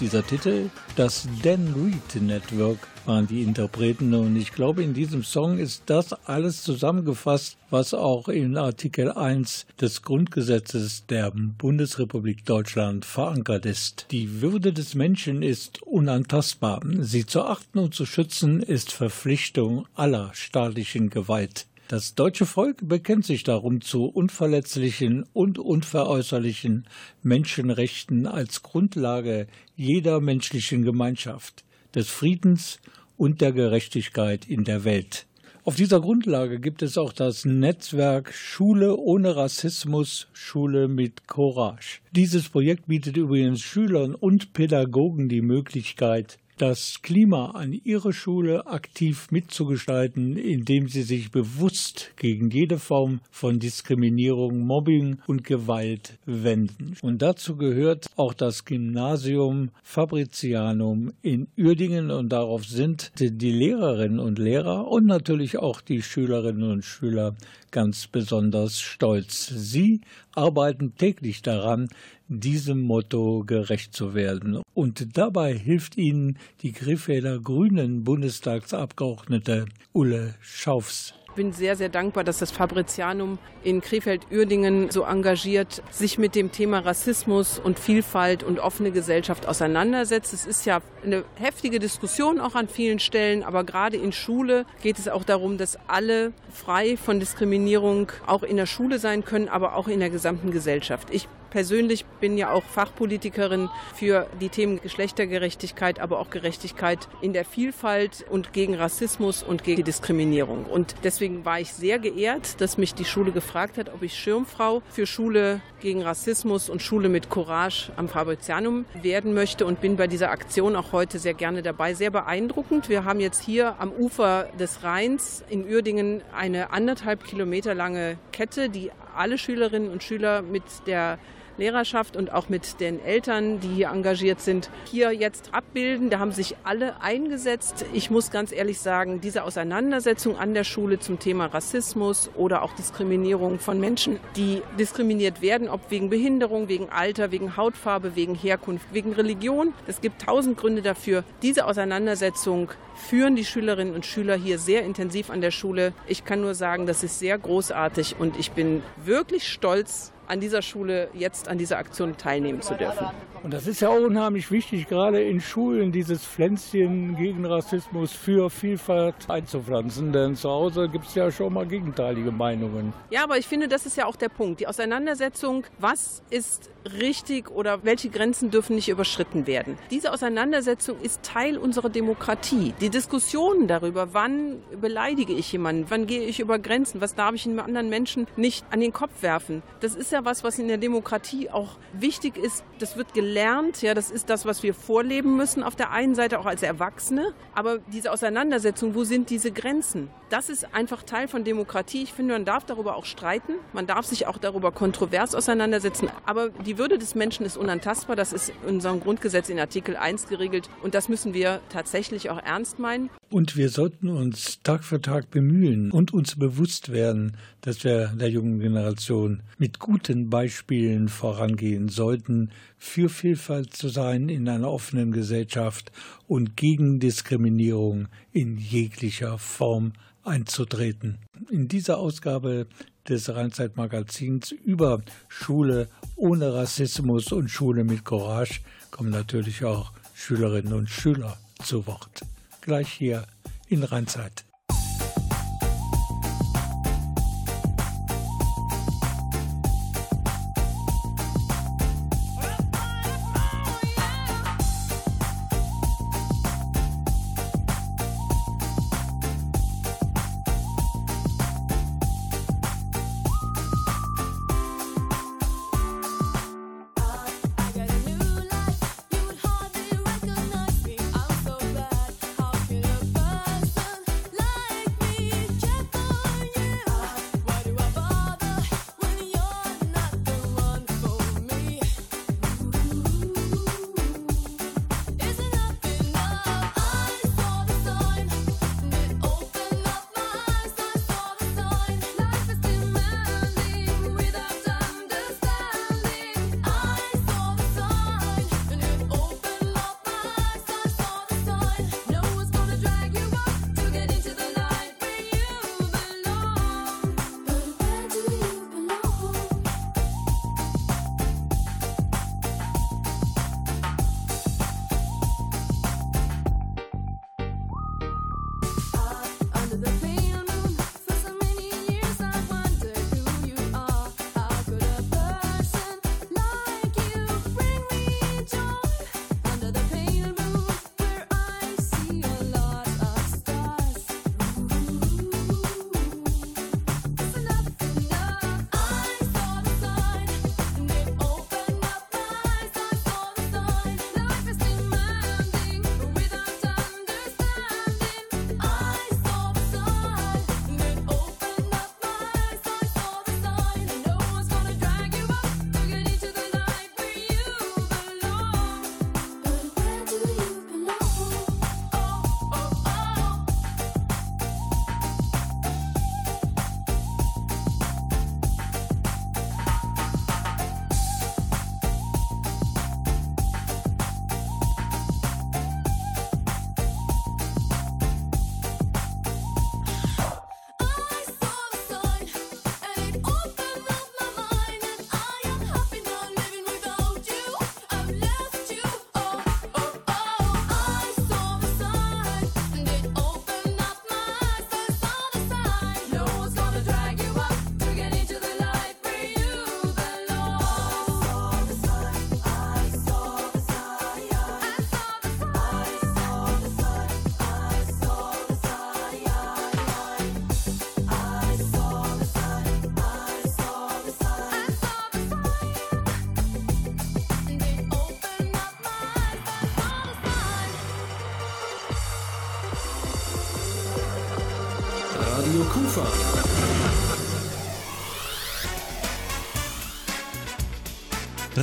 Dieser 0.00 0.26
Titel. 0.26 0.70
Das 0.96 1.28
Dan 1.42 1.74
Reed 1.74 2.22
Network 2.22 2.78
waren 3.06 3.26
die 3.26 3.42
Interpreten 3.42 4.14
und 4.14 4.36
ich 4.36 4.52
glaube, 4.52 4.82
in 4.82 4.94
diesem 4.94 5.24
Song 5.24 5.58
ist 5.58 5.84
das 5.86 6.12
alles 6.26 6.62
zusammengefasst, 6.62 7.56
was 7.70 7.94
auch 7.94 8.28
in 8.28 8.56
Artikel 8.56 9.10
1 9.10 9.66
des 9.80 10.02
Grundgesetzes 10.02 11.06
der 11.06 11.32
Bundesrepublik 11.32 12.44
Deutschland 12.44 13.04
verankert 13.04 13.66
ist. 13.66 14.06
Die 14.10 14.40
Würde 14.42 14.72
des 14.72 14.94
Menschen 14.94 15.42
ist 15.42 15.82
unantastbar. 15.82 16.80
Sie 17.00 17.26
zu 17.26 17.42
achten 17.42 17.78
und 17.78 17.94
zu 17.94 18.06
schützen 18.06 18.62
ist 18.62 18.92
Verpflichtung 18.92 19.86
aller 19.94 20.30
staatlichen 20.34 21.10
Gewalt. 21.10 21.66
Das 21.88 22.14
deutsche 22.14 22.44
Volk 22.44 22.86
bekennt 22.86 23.24
sich 23.24 23.44
darum 23.44 23.80
zu 23.80 24.04
unverletzlichen 24.04 25.24
und 25.32 25.58
unveräußerlichen 25.58 26.86
Menschenrechten 27.22 28.26
als 28.26 28.62
Grundlage 28.62 29.46
jeder 29.78 30.20
menschlichen 30.20 30.82
Gemeinschaft, 30.82 31.64
des 31.94 32.08
Friedens 32.08 32.80
und 33.16 33.40
der 33.40 33.52
Gerechtigkeit 33.52 34.44
in 34.48 34.64
der 34.64 34.82
Welt. 34.82 35.26
Auf 35.62 35.76
dieser 35.76 36.00
Grundlage 36.00 36.58
gibt 36.58 36.82
es 36.82 36.98
auch 36.98 37.12
das 37.12 37.44
Netzwerk 37.44 38.34
Schule 38.34 38.96
ohne 38.96 39.36
Rassismus, 39.36 40.26
Schule 40.32 40.88
mit 40.88 41.28
Courage. 41.28 42.00
Dieses 42.10 42.48
Projekt 42.48 42.88
bietet 42.88 43.16
übrigens 43.16 43.60
Schülern 43.60 44.16
und 44.16 44.52
Pädagogen 44.52 45.28
die 45.28 45.42
Möglichkeit, 45.42 46.38
das 46.58 47.00
Klima 47.02 47.52
an 47.52 47.72
ihrer 47.72 48.12
Schule 48.12 48.66
aktiv 48.66 49.30
mitzugestalten, 49.30 50.36
indem 50.36 50.88
sie 50.88 51.02
sich 51.02 51.30
bewusst 51.30 52.12
gegen 52.16 52.50
jede 52.50 52.78
Form 52.78 53.20
von 53.30 53.58
Diskriminierung, 53.58 54.60
Mobbing 54.60 55.18
und 55.26 55.44
Gewalt 55.44 56.18
wenden. 56.26 56.96
Und 57.02 57.22
dazu 57.22 57.56
gehört 57.56 58.06
auch 58.16 58.34
das 58.34 58.64
Gymnasium 58.64 59.70
Fabricianum 59.82 61.12
in 61.22 61.48
Uerdingen 61.56 62.10
und 62.10 62.30
darauf 62.30 62.64
sind 62.64 63.12
die 63.18 63.52
Lehrerinnen 63.52 64.18
und 64.18 64.38
Lehrer 64.38 64.88
und 64.88 65.06
natürlich 65.06 65.58
auch 65.58 65.80
die 65.80 66.02
Schülerinnen 66.02 66.70
und 66.70 66.84
Schüler 66.84 67.34
ganz 67.70 68.06
besonders 68.06 68.80
stolz. 68.80 69.46
Sie 69.46 70.00
arbeiten 70.34 70.94
täglich 70.96 71.42
daran, 71.42 71.88
diesem 72.28 72.82
Motto 72.82 73.44
gerecht 73.46 73.94
zu 73.94 74.14
werden. 74.14 74.62
Und 74.74 75.16
dabei 75.16 75.54
hilft 75.54 75.96
ihnen 75.96 76.38
die 76.62 76.72
Krefelder 76.72 77.38
Grünen 77.38 78.04
Bundestagsabgeordnete 78.04 79.66
Ulle 79.92 80.34
Schaufs 80.40 81.14
bin 81.34 81.52
sehr, 81.52 81.76
sehr 81.76 81.88
dankbar, 81.88 82.24
dass 82.24 82.38
das 82.38 82.50
Fabricianum 82.50 83.38
in 83.62 83.80
Krefeld-Uerdingen 83.80 84.90
so 84.90 85.04
engagiert 85.04 85.82
sich 85.90 86.18
mit 86.18 86.34
dem 86.34 86.50
Thema 86.52 86.80
Rassismus 86.80 87.58
und 87.58 87.78
Vielfalt 87.78 88.42
und 88.42 88.58
offene 88.58 88.90
Gesellschaft 88.90 89.46
auseinandersetzt. 89.46 90.32
Es 90.32 90.46
ist 90.46 90.66
ja 90.66 90.80
eine 91.04 91.24
heftige 91.36 91.78
Diskussion 91.78 92.40
auch 92.40 92.54
an 92.54 92.68
vielen 92.68 92.98
Stellen, 92.98 93.42
aber 93.44 93.64
gerade 93.64 93.96
in 93.96 94.12
Schule 94.12 94.64
geht 94.82 94.98
es 94.98 95.08
auch 95.08 95.24
darum, 95.24 95.58
dass 95.58 95.78
alle 95.86 96.32
frei 96.52 96.96
von 96.96 97.20
Diskriminierung 97.20 98.10
auch 98.26 98.42
in 98.42 98.56
der 98.56 98.66
Schule 98.66 98.98
sein 98.98 99.24
können, 99.24 99.48
aber 99.48 99.76
auch 99.76 99.88
in 99.88 100.00
der 100.00 100.10
gesamten 100.10 100.50
Gesellschaft. 100.50 101.08
Ich 101.10 101.28
persönlich 101.50 102.04
bin 102.20 102.36
ja 102.36 102.50
auch 102.50 102.64
Fachpolitikerin 102.64 103.68
für 103.94 104.26
die 104.40 104.48
Themen 104.48 104.80
Geschlechtergerechtigkeit, 104.80 106.00
aber 106.00 106.18
auch 106.18 106.30
Gerechtigkeit 106.30 107.08
in 107.20 107.32
der 107.32 107.44
Vielfalt 107.44 108.24
und 108.28 108.52
gegen 108.52 108.74
Rassismus 108.74 109.42
und 109.42 109.64
gegen 109.64 109.84
Diskriminierung. 109.84 110.64
Und 110.64 110.94
deswegen 111.04 111.44
war 111.44 111.60
ich 111.60 111.72
sehr 111.72 111.98
geehrt, 111.98 112.60
dass 112.60 112.78
mich 112.78 112.94
die 112.94 113.04
Schule 113.04 113.32
gefragt 113.32 113.78
hat, 113.78 113.92
ob 113.92 114.02
ich 114.02 114.14
Schirmfrau 114.14 114.82
für 114.90 115.06
Schule 115.06 115.60
gegen 115.80 116.02
Rassismus 116.02 116.68
und 116.68 116.82
Schule 116.82 117.08
mit 117.08 117.30
Courage 117.30 117.92
am 117.96 118.08
Fabricianum 118.08 118.84
werden 119.02 119.34
möchte 119.34 119.66
und 119.66 119.80
bin 119.80 119.96
bei 119.96 120.06
dieser 120.06 120.30
Aktion 120.30 120.76
auch 120.76 120.92
heute 120.92 121.18
sehr 121.18 121.34
gerne 121.34 121.62
dabei. 121.62 121.94
Sehr 121.94 122.10
beeindruckend. 122.10 122.88
Wir 122.88 123.04
haben 123.04 123.20
jetzt 123.20 123.42
hier 123.42 123.76
am 123.80 123.92
Ufer 123.92 124.48
des 124.58 124.82
Rheins 124.82 125.44
in 125.48 125.64
Uerdingen 125.64 126.22
eine 126.36 126.72
anderthalb 126.72 127.24
Kilometer 127.24 127.74
lange 127.74 128.18
Kette, 128.32 128.68
die 128.68 128.90
alle 129.18 129.38
Schülerinnen 129.38 129.90
und 129.90 130.02
Schüler 130.02 130.42
mit 130.42 130.62
der 130.86 131.18
Lehrerschaft 131.58 132.16
und 132.16 132.32
auch 132.32 132.48
mit 132.48 132.80
den 132.80 133.04
Eltern, 133.04 133.60
die 133.60 133.68
hier 133.68 133.88
engagiert 133.90 134.40
sind, 134.40 134.70
hier 134.84 135.12
jetzt 135.12 135.54
abbilden. 135.54 136.10
Da 136.10 136.18
haben 136.18 136.32
sich 136.32 136.56
alle 136.64 137.00
eingesetzt. 137.02 137.84
Ich 137.92 138.10
muss 138.10 138.30
ganz 138.30 138.52
ehrlich 138.52 138.80
sagen, 138.80 139.20
diese 139.20 139.44
Auseinandersetzung 139.44 140.38
an 140.38 140.54
der 140.54 140.64
Schule 140.64 140.98
zum 140.98 141.18
Thema 141.18 141.46
Rassismus 141.46 142.30
oder 142.36 142.62
auch 142.62 142.72
Diskriminierung 142.72 143.58
von 143.58 143.80
Menschen, 143.80 144.18
die 144.36 144.62
diskriminiert 144.78 145.42
werden, 145.42 145.68
ob 145.68 145.90
wegen 145.90 146.10
Behinderung, 146.10 146.68
wegen 146.68 146.88
Alter, 146.90 147.30
wegen 147.30 147.56
Hautfarbe, 147.56 148.16
wegen 148.16 148.34
Herkunft, 148.34 148.86
wegen 148.92 149.12
Religion. 149.12 149.74
Es 149.86 150.00
gibt 150.00 150.22
tausend 150.22 150.56
Gründe 150.56 150.82
dafür. 150.82 151.24
Diese 151.42 151.66
Auseinandersetzung 151.66 152.70
führen 152.94 153.36
die 153.36 153.44
Schülerinnen 153.44 153.94
und 153.94 154.06
Schüler 154.06 154.36
hier 154.36 154.58
sehr 154.58 154.84
intensiv 154.84 155.30
an 155.30 155.40
der 155.40 155.50
Schule. 155.50 155.92
Ich 156.06 156.24
kann 156.24 156.40
nur 156.40 156.54
sagen, 156.54 156.86
das 156.86 157.02
ist 157.02 157.18
sehr 157.18 157.38
großartig 157.38 158.16
und 158.18 158.38
ich 158.38 158.52
bin 158.52 158.82
wirklich 159.04 159.48
stolz 159.48 160.12
an 160.28 160.40
dieser 160.40 160.62
Schule 160.62 161.08
jetzt 161.14 161.48
an 161.48 161.58
dieser 161.58 161.78
Aktion 161.78 162.16
teilnehmen 162.16 162.62
zu 162.62 162.74
dürfen. 162.74 163.06
Und 163.42 163.54
das 163.54 163.66
ist 163.66 163.80
ja 163.80 163.88
auch 163.88 164.00
unheimlich 164.00 164.50
wichtig, 164.50 164.88
gerade 164.88 165.22
in 165.22 165.40
Schulen 165.40 165.92
dieses 165.92 166.24
Pflänzchen 166.24 167.16
gegen 167.16 167.46
Rassismus 167.46 168.12
für 168.12 168.50
Vielfalt 168.50 169.14
einzupflanzen, 169.28 170.12
denn 170.12 170.34
zu 170.34 170.50
Hause 170.50 170.88
gibt 170.88 171.06
es 171.06 171.14
ja 171.14 171.30
schon 171.30 171.52
mal 171.52 171.66
gegenteilige 171.66 172.32
Meinungen. 172.32 172.92
Ja, 173.10 173.24
aber 173.24 173.38
ich 173.38 173.46
finde, 173.46 173.68
das 173.68 173.86
ist 173.86 173.96
ja 173.96 174.06
auch 174.06 174.16
der 174.16 174.28
Punkt. 174.28 174.60
Die 174.60 174.66
Auseinandersetzung, 174.66 175.64
was 175.78 176.22
ist 176.30 176.70
richtig 177.00 177.50
oder 177.50 177.84
welche 177.84 178.08
Grenzen 178.08 178.50
dürfen 178.50 178.76
nicht 178.76 178.88
überschritten 178.88 179.46
werden. 179.46 179.76
Diese 179.90 180.12
Auseinandersetzung 180.12 181.00
ist 181.00 181.22
Teil 181.22 181.58
unserer 181.58 181.90
Demokratie. 181.90 182.74
Die 182.80 182.90
Diskussionen 182.90 183.68
darüber, 183.68 184.14
wann 184.14 184.62
beleidige 184.80 185.32
ich 185.32 185.52
jemanden, 185.52 185.86
wann 185.88 186.06
gehe 186.06 186.22
ich 186.22 186.40
über 186.40 186.58
Grenzen, 186.58 187.00
was 187.00 187.14
darf 187.14 187.34
ich 187.34 187.46
einem 187.46 187.60
anderen 187.60 187.88
Menschen 187.88 188.26
nicht 188.36 188.64
an 188.70 188.80
den 188.80 188.92
Kopf 188.92 189.22
werfen, 189.22 189.62
das 189.80 189.94
ist 189.94 190.12
ja 190.12 190.17
was, 190.24 190.44
was 190.44 190.58
in 190.58 190.68
der 190.68 190.78
Demokratie 190.78 191.50
auch 191.50 191.76
wichtig 191.92 192.36
ist. 192.36 192.64
Das 192.78 192.96
wird 192.96 193.14
gelernt. 193.14 193.82
Ja, 193.82 193.94
das 193.94 194.10
ist 194.10 194.30
das, 194.30 194.44
was 194.46 194.62
wir 194.62 194.74
vorleben 194.74 195.36
müssen 195.36 195.62
auf 195.62 195.76
der 195.76 195.90
einen 195.90 196.14
Seite 196.14 196.38
auch 196.38 196.46
als 196.46 196.62
Erwachsene. 196.62 197.32
Aber 197.54 197.78
diese 197.92 198.12
Auseinandersetzung, 198.12 198.94
wo 198.94 199.04
sind 199.04 199.30
diese 199.30 199.52
Grenzen? 199.52 200.10
Das 200.30 200.50
ist 200.50 200.74
einfach 200.74 201.02
Teil 201.02 201.26
von 201.28 201.44
Demokratie. 201.44 202.02
Ich 202.02 202.12
finde, 202.12 202.34
man 202.34 202.44
darf 202.44 202.64
darüber 202.64 202.96
auch 202.96 203.06
streiten. 203.06 203.54
Man 203.72 203.86
darf 203.86 204.04
sich 204.04 204.26
auch 204.26 204.38
darüber 204.38 204.72
kontrovers 204.72 205.34
auseinandersetzen. 205.34 206.10
Aber 206.26 206.50
die 206.50 206.78
Würde 206.78 206.98
des 206.98 207.14
Menschen 207.14 207.46
ist 207.46 207.56
unantastbar. 207.56 208.16
Das 208.16 208.32
ist 208.32 208.52
in 208.66 208.74
unserem 208.74 209.00
Grundgesetz 209.00 209.48
in 209.48 209.58
Artikel 209.58 209.96
1 209.96 210.28
geregelt. 210.28 210.68
Und 210.82 210.94
das 210.94 211.08
müssen 211.08 211.34
wir 211.34 211.60
tatsächlich 211.70 212.30
auch 212.30 212.42
ernst 212.42 212.78
meinen. 212.78 213.10
Und 213.30 213.56
wir 213.56 213.68
sollten 213.68 214.08
uns 214.08 214.62
Tag 214.62 214.84
für 214.84 215.00
Tag 215.00 215.30
bemühen 215.30 215.90
und 215.90 216.14
uns 216.14 216.36
bewusst 216.36 216.90
werden, 216.90 217.36
dass 217.60 217.84
wir 217.84 218.08
der 218.08 218.30
jungen 218.30 218.58
Generation 218.60 219.42
mit 219.58 219.78
guten 220.08 220.30
Beispielen 220.30 221.08
vorangehen 221.08 221.90
sollten, 221.90 222.50
für 222.78 223.10
Vielfalt 223.10 223.74
zu 223.74 223.90
sein 223.90 224.30
in 224.30 224.48
einer 224.48 224.70
offenen 224.70 225.12
Gesellschaft 225.12 225.92
und 226.26 226.56
gegen 226.56 226.98
Diskriminierung 226.98 228.08
in 228.32 228.56
jeglicher 228.56 229.36
Form 229.36 229.92
einzutreten. 230.24 231.18
In 231.50 231.68
dieser 231.68 231.98
Ausgabe 231.98 232.68
des 233.06 233.28
Rheinzeitmagazins 233.28 234.52
über 234.52 235.02
Schule 235.28 235.88
ohne 236.16 236.54
Rassismus 236.54 237.30
und 237.30 237.50
Schule 237.50 237.84
mit 237.84 238.06
Courage 238.06 238.60
kommen 238.90 239.10
natürlich 239.10 239.62
auch 239.62 239.92
Schülerinnen 240.14 240.72
und 240.72 240.88
Schüler 240.88 241.36
zu 241.62 241.86
Wort 241.86 242.22
gleich 242.62 242.90
hier 242.90 243.26
in 243.68 243.82
Rheinzeit. 243.82 244.47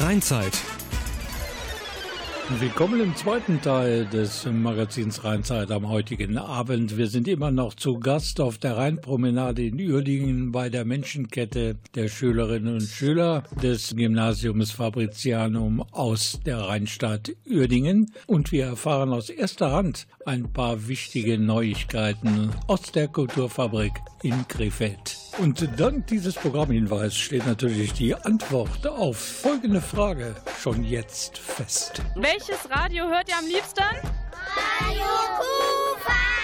Rheinzeit. 0.05 0.61
Willkommen 2.59 3.01
im 3.01 3.15
zweiten 3.15 3.59
Teil 3.59 4.05
des 4.05 4.45
Magazins 4.45 5.23
Rheinzeit 5.23 5.71
am 5.71 5.89
heutigen 5.89 6.37
Abend. 6.37 6.95
Wir 6.95 7.07
sind 7.07 7.27
immer 7.27 7.49
noch 7.49 7.73
zu 7.73 7.99
Gast 7.99 8.39
auf 8.39 8.59
der 8.59 8.77
Rheinpromenade 8.77 9.65
in 9.65 9.79
Uerdingen 9.79 10.51
bei 10.51 10.69
der 10.69 10.85
Menschenkette 10.85 11.77
der 11.95 12.07
Schülerinnen 12.07 12.75
und 12.75 12.83
Schüler 12.83 13.45
des 13.63 13.95
Gymnasiums 13.95 14.69
Fabricianum 14.69 15.81
aus 15.91 16.39
der 16.45 16.59
Rheinstadt 16.59 17.31
Uerdingen. 17.49 18.11
Und 18.27 18.51
wir 18.51 18.65
erfahren 18.65 19.11
aus 19.11 19.31
erster 19.31 19.71
Hand 19.71 20.05
ein 20.25 20.51
paar 20.51 20.87
wichtige 20.87 21.37
Neuigkeiten 21.37 22.51
aus 22.67 22.91
der 22.91 23.07
Kulturfabrik 23.07 23.93
in 24.23 24.47
Krefeld. 24.47 25.17
Und 25.37 25.67
dank 25.79 26.07
dieses 26.07 26.35
Programmhinweis 26.35 27.15
steht 27.15 27.45
natürlich 27.45 27.93
die 27.93 28.15
Antwort 28.15 28.87
auf 28.87 29.17
folgende 29.17 29.81
Frage 29.81 30.35
schon 30.59 30.83
jetzt 30.83 31.37
fest. 31.37 32.01
Welches 32.15 32.69
Radio 32.69 33.05
hört 33.05 33.29
ihr 33.29 33.37
am 33.37 33.45
liebsten? 33.45 33.83
Radio 34.79 35.05
Kufa! 35.37 36.34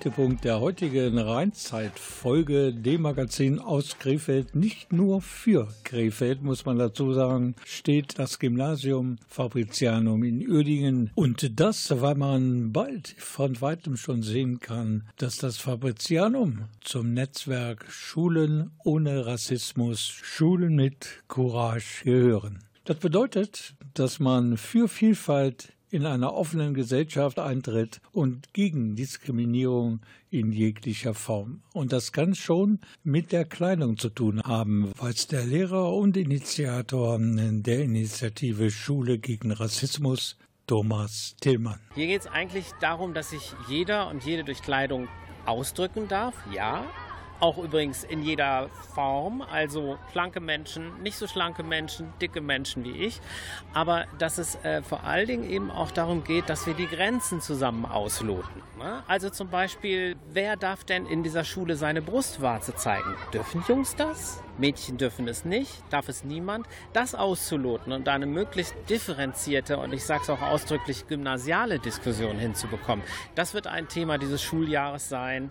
Mittelpunkt 0.00 0.44
der 0.44 0.60
heutigen 0.60 1.18
Rheinzeit-Folge, 1.18 2.72
dem 2.72 3.02
Magazin 3.02 3.58
aus 3.58 3.98
Krefeld. 3.98 4.54
Nicht 4.54 4.94
nur 4.94 5.20
für 5.20 5.68
Krefeld, 5.84 6.40
muss 6.40 6.64
man 6.64 6.78
dazu 6.78 7.12
sagen, 7.12 7.54
steht 7.66 8.18
das 8.18 8.38
Gymnasium 8.38 9.16
Fabricianum 9.28 10.24
in 10.24 10.48
Uerdingen. 10.48 11.10
Und 11.14 11.60
das, 11.60 11.90
weil 12.00 12.14
man 12.14 12.72
bald 12.72 13.14
von 13.18 13.60
weitem 13.60 13.98
schon 13.98 14.22
sehen 14.22 14.58
kann, 14.58 15.04
dass 15.18 15.36
das 15.36 15.58
Fabricianum 15.58 16.60
zum 16.80 17.12
Netzwerk 17.12 17.84
Schulen 17.90 18.70
ohne 18.82 19.26
Rassismus, 19.26 20.00
Schulen 20.00 20.76
mit 20.76 21.24
Courage 21.28 22.04
gehören. 22.04 22.60
Das 22.86 22.96
bedeutet, 22.96 23.74
dass 23.92 24.18
man 24.18 24.56
für 24.56 24.88
Vielfalt 24.88 25.74
in 25.90 26.06
einer 26.06 26.34
offenen 26.34 26.74
Gesellschaft 26.74 27.38
eintritt 27.38 28.00
und 28.12 28.52
gegen 28.52 28.96
Diskriminierung 28.96 30.00
in 30.30 30.52
jeglicher 30.52 31.14
Form. 31.14 31.62
Und 31.72 31.92
das 31.92 32.12
kann 32.12 32.34
schon 32.34 32.78
mit 33.02 33.32
der 33.32 33.44
Kleidung 33.44 33.98
zu 33.98 34.08
tun 34.08 34.40
haben, 34.44 34.92
weiß 34.98 35.26
der 35.28 35.44
Lehrer 35.44 35.92
und 35.92 36.16
Initiator 36.16 37.18
der 37.20 37.82
Initiative 37.82 38.70
Schule 38.70 39.18
gegen 39.18 39.52
Rassismus, 39.52 40.36
Thomas 40.66 41.34
Tillmann. 41.40 41.80
Hier 41.96 42.06
geht 42.06 42.20
es 42.20 42.26
eigentlich 42.28 42.66
darum, 42.80 43.12
dass 43.12 43.30
sich 43.30 43.52
jeder 43.68 44.08
und 44.08 44.24
jede 44.24 44.44
durch 44.44 44.62
Kleidung 44.62 45.08
ausdrücken 45.44 46.06
darf, 46.06 46.34
ja, 46.54 46.84
Auch 47.40 47.56
übrigens 47.56 48.04
in 48.04 48.22
jeder 48.22 48.68
Form, 48.94 49.40
also 49.40 49.96
schlanke 50.12 50.40
Menschen, 50.40 51.02
nicht 51.02 51.16
so 51.16 51.26
schlanke 51.26 51.62
Menschen, 51.62 52.12
dicke 52.20 52.42
Menschen 52.42 52.84
wie 52.84 52.92
ich. 52.92 53.20
Aber 53.72 54.04
dass 54.18 54.36
es 54.36 54.56
äh, 54.56 54.82
vor 54.82 55.04
allen 55.04 55.26
Dingen 55.26 55.50
eben 55.50 55.70
auch 55.70 55.90
darum 55.90 56.22
geht, 56.22 56.50
dass 56.50 56.66
wir 56.66 56.74
die 56.74 56.86
Grenzen 56.86 57.40
zusammen 57.40 57.86
ausloten. 57.86 58.62
Ne? 58.78 59.02
Also 59.06 59.30
zum 59.30 59.48
Beispiel, 59.48 60.16
wer 60.30 60.56
darf 60.56 60.84
denn 60.84 61.06
in 61.06 61.22
dieser 61.22 61.44
Schule 61.44 61.76
seine 61.76 62.02
Brustwarze 62.02 62.74
zeigen? 62.74 63.16
Dürfen 63.32 63.64
Jungs 63.66 63.96
das? 63.96 64.42
Mädchen 64.58 64.96
dürfen 64.96 65.28
es 65.28 65.44
nicht, 65.44 65.82
darf 65.90 66.08
es 66.08 66.24
niemand, 66.24 66.66
das 66.92 67.14
auszuloten 67.14 67.92
und 67.92 68.06
da 68.06 68.14
eine 68.14 68.26
möglichst 68.26 68.74
differenzierte 68.88 69.78
und 69.78 69.92
ich 69.92 70.04
sage 70.04 70.22
es 70.22 70.30
auch 70.30 70.42
ausdrücklich 70.42 71.06
gymnasiale 71.06 71.78
Diskussion 71.78 72.38
hinzubekommen. 72.38 73.04
Das 73.34 73.54
wird 73.54 73.66
ein 73.66 73.88
Thema 73.88 74.18
dieses 74.18 74.42
Schuljahres 74.42 75.08
sein. 75.08 75.50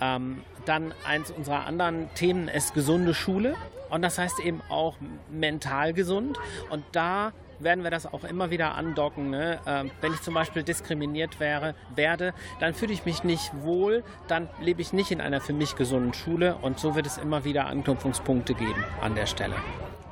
Ähm, 0.00 0.42
dann 0.64 0.94
eins 1.04 1.30
unserer 1.30 1.66
anderen 1.66 2.12
Themen 2.14 2.48
ist 2.48 2.74
gesunde 2.74 3.14
Schule 3.14 3.56
und 3.88 4.02
das 4.02 4.18
heißt 4.18 4.40
eben 4.40 4.62
auch 4.68 4.96
mental 5.30 5.92
gesund 5.92 6.38
und 6.70 6.84
da 6.92 7.32
werden 7.62 7.84
wir 7.84 7.90
das 7.90 8.06
auch 8.06 8.24
immer 8.24 8.50
wieder 8.50 8.74
andocken. 8.74 9.30
Ne? 9.30 9.58
Ähm, 9.66 9.90
wenn 10.00 10.12
ich 10.12 10.22
zum 10.22 10.34
Beispiel 10.34 10.62
diskriminiert 10.62 11.40
wäre, 11.40 11.74
werde, 11.94 12.34
dann 12.58 12.74
fühle 12.74 12.92
ich 12.92 13.04
mich 13.04 13.24
nicht 13.24 13.50
wohl, 13.62 14.02
dann 14.28 14.48
lebe 14.60 14.80
ich 14.80 14.92
nicht 14.92 15.10
in 15.10 15.20
einer 15.20 15.40
für 15.40 15.52
mich 15.52 15.76
gesunden 15.76 16.14
Schule 16.14 16.56
und 16.62 16.78
so 16.78 16.94
wird 16.94 17.06
es 17.06 17.18
immer 17.18 17.44
wieder 17.44 17.66
Anknüpfungspunkte 17.66 18.54
geben 18.54 18.84
an 19.00 19.14
der 19.14 19.26
Stelle. 19.26 19.54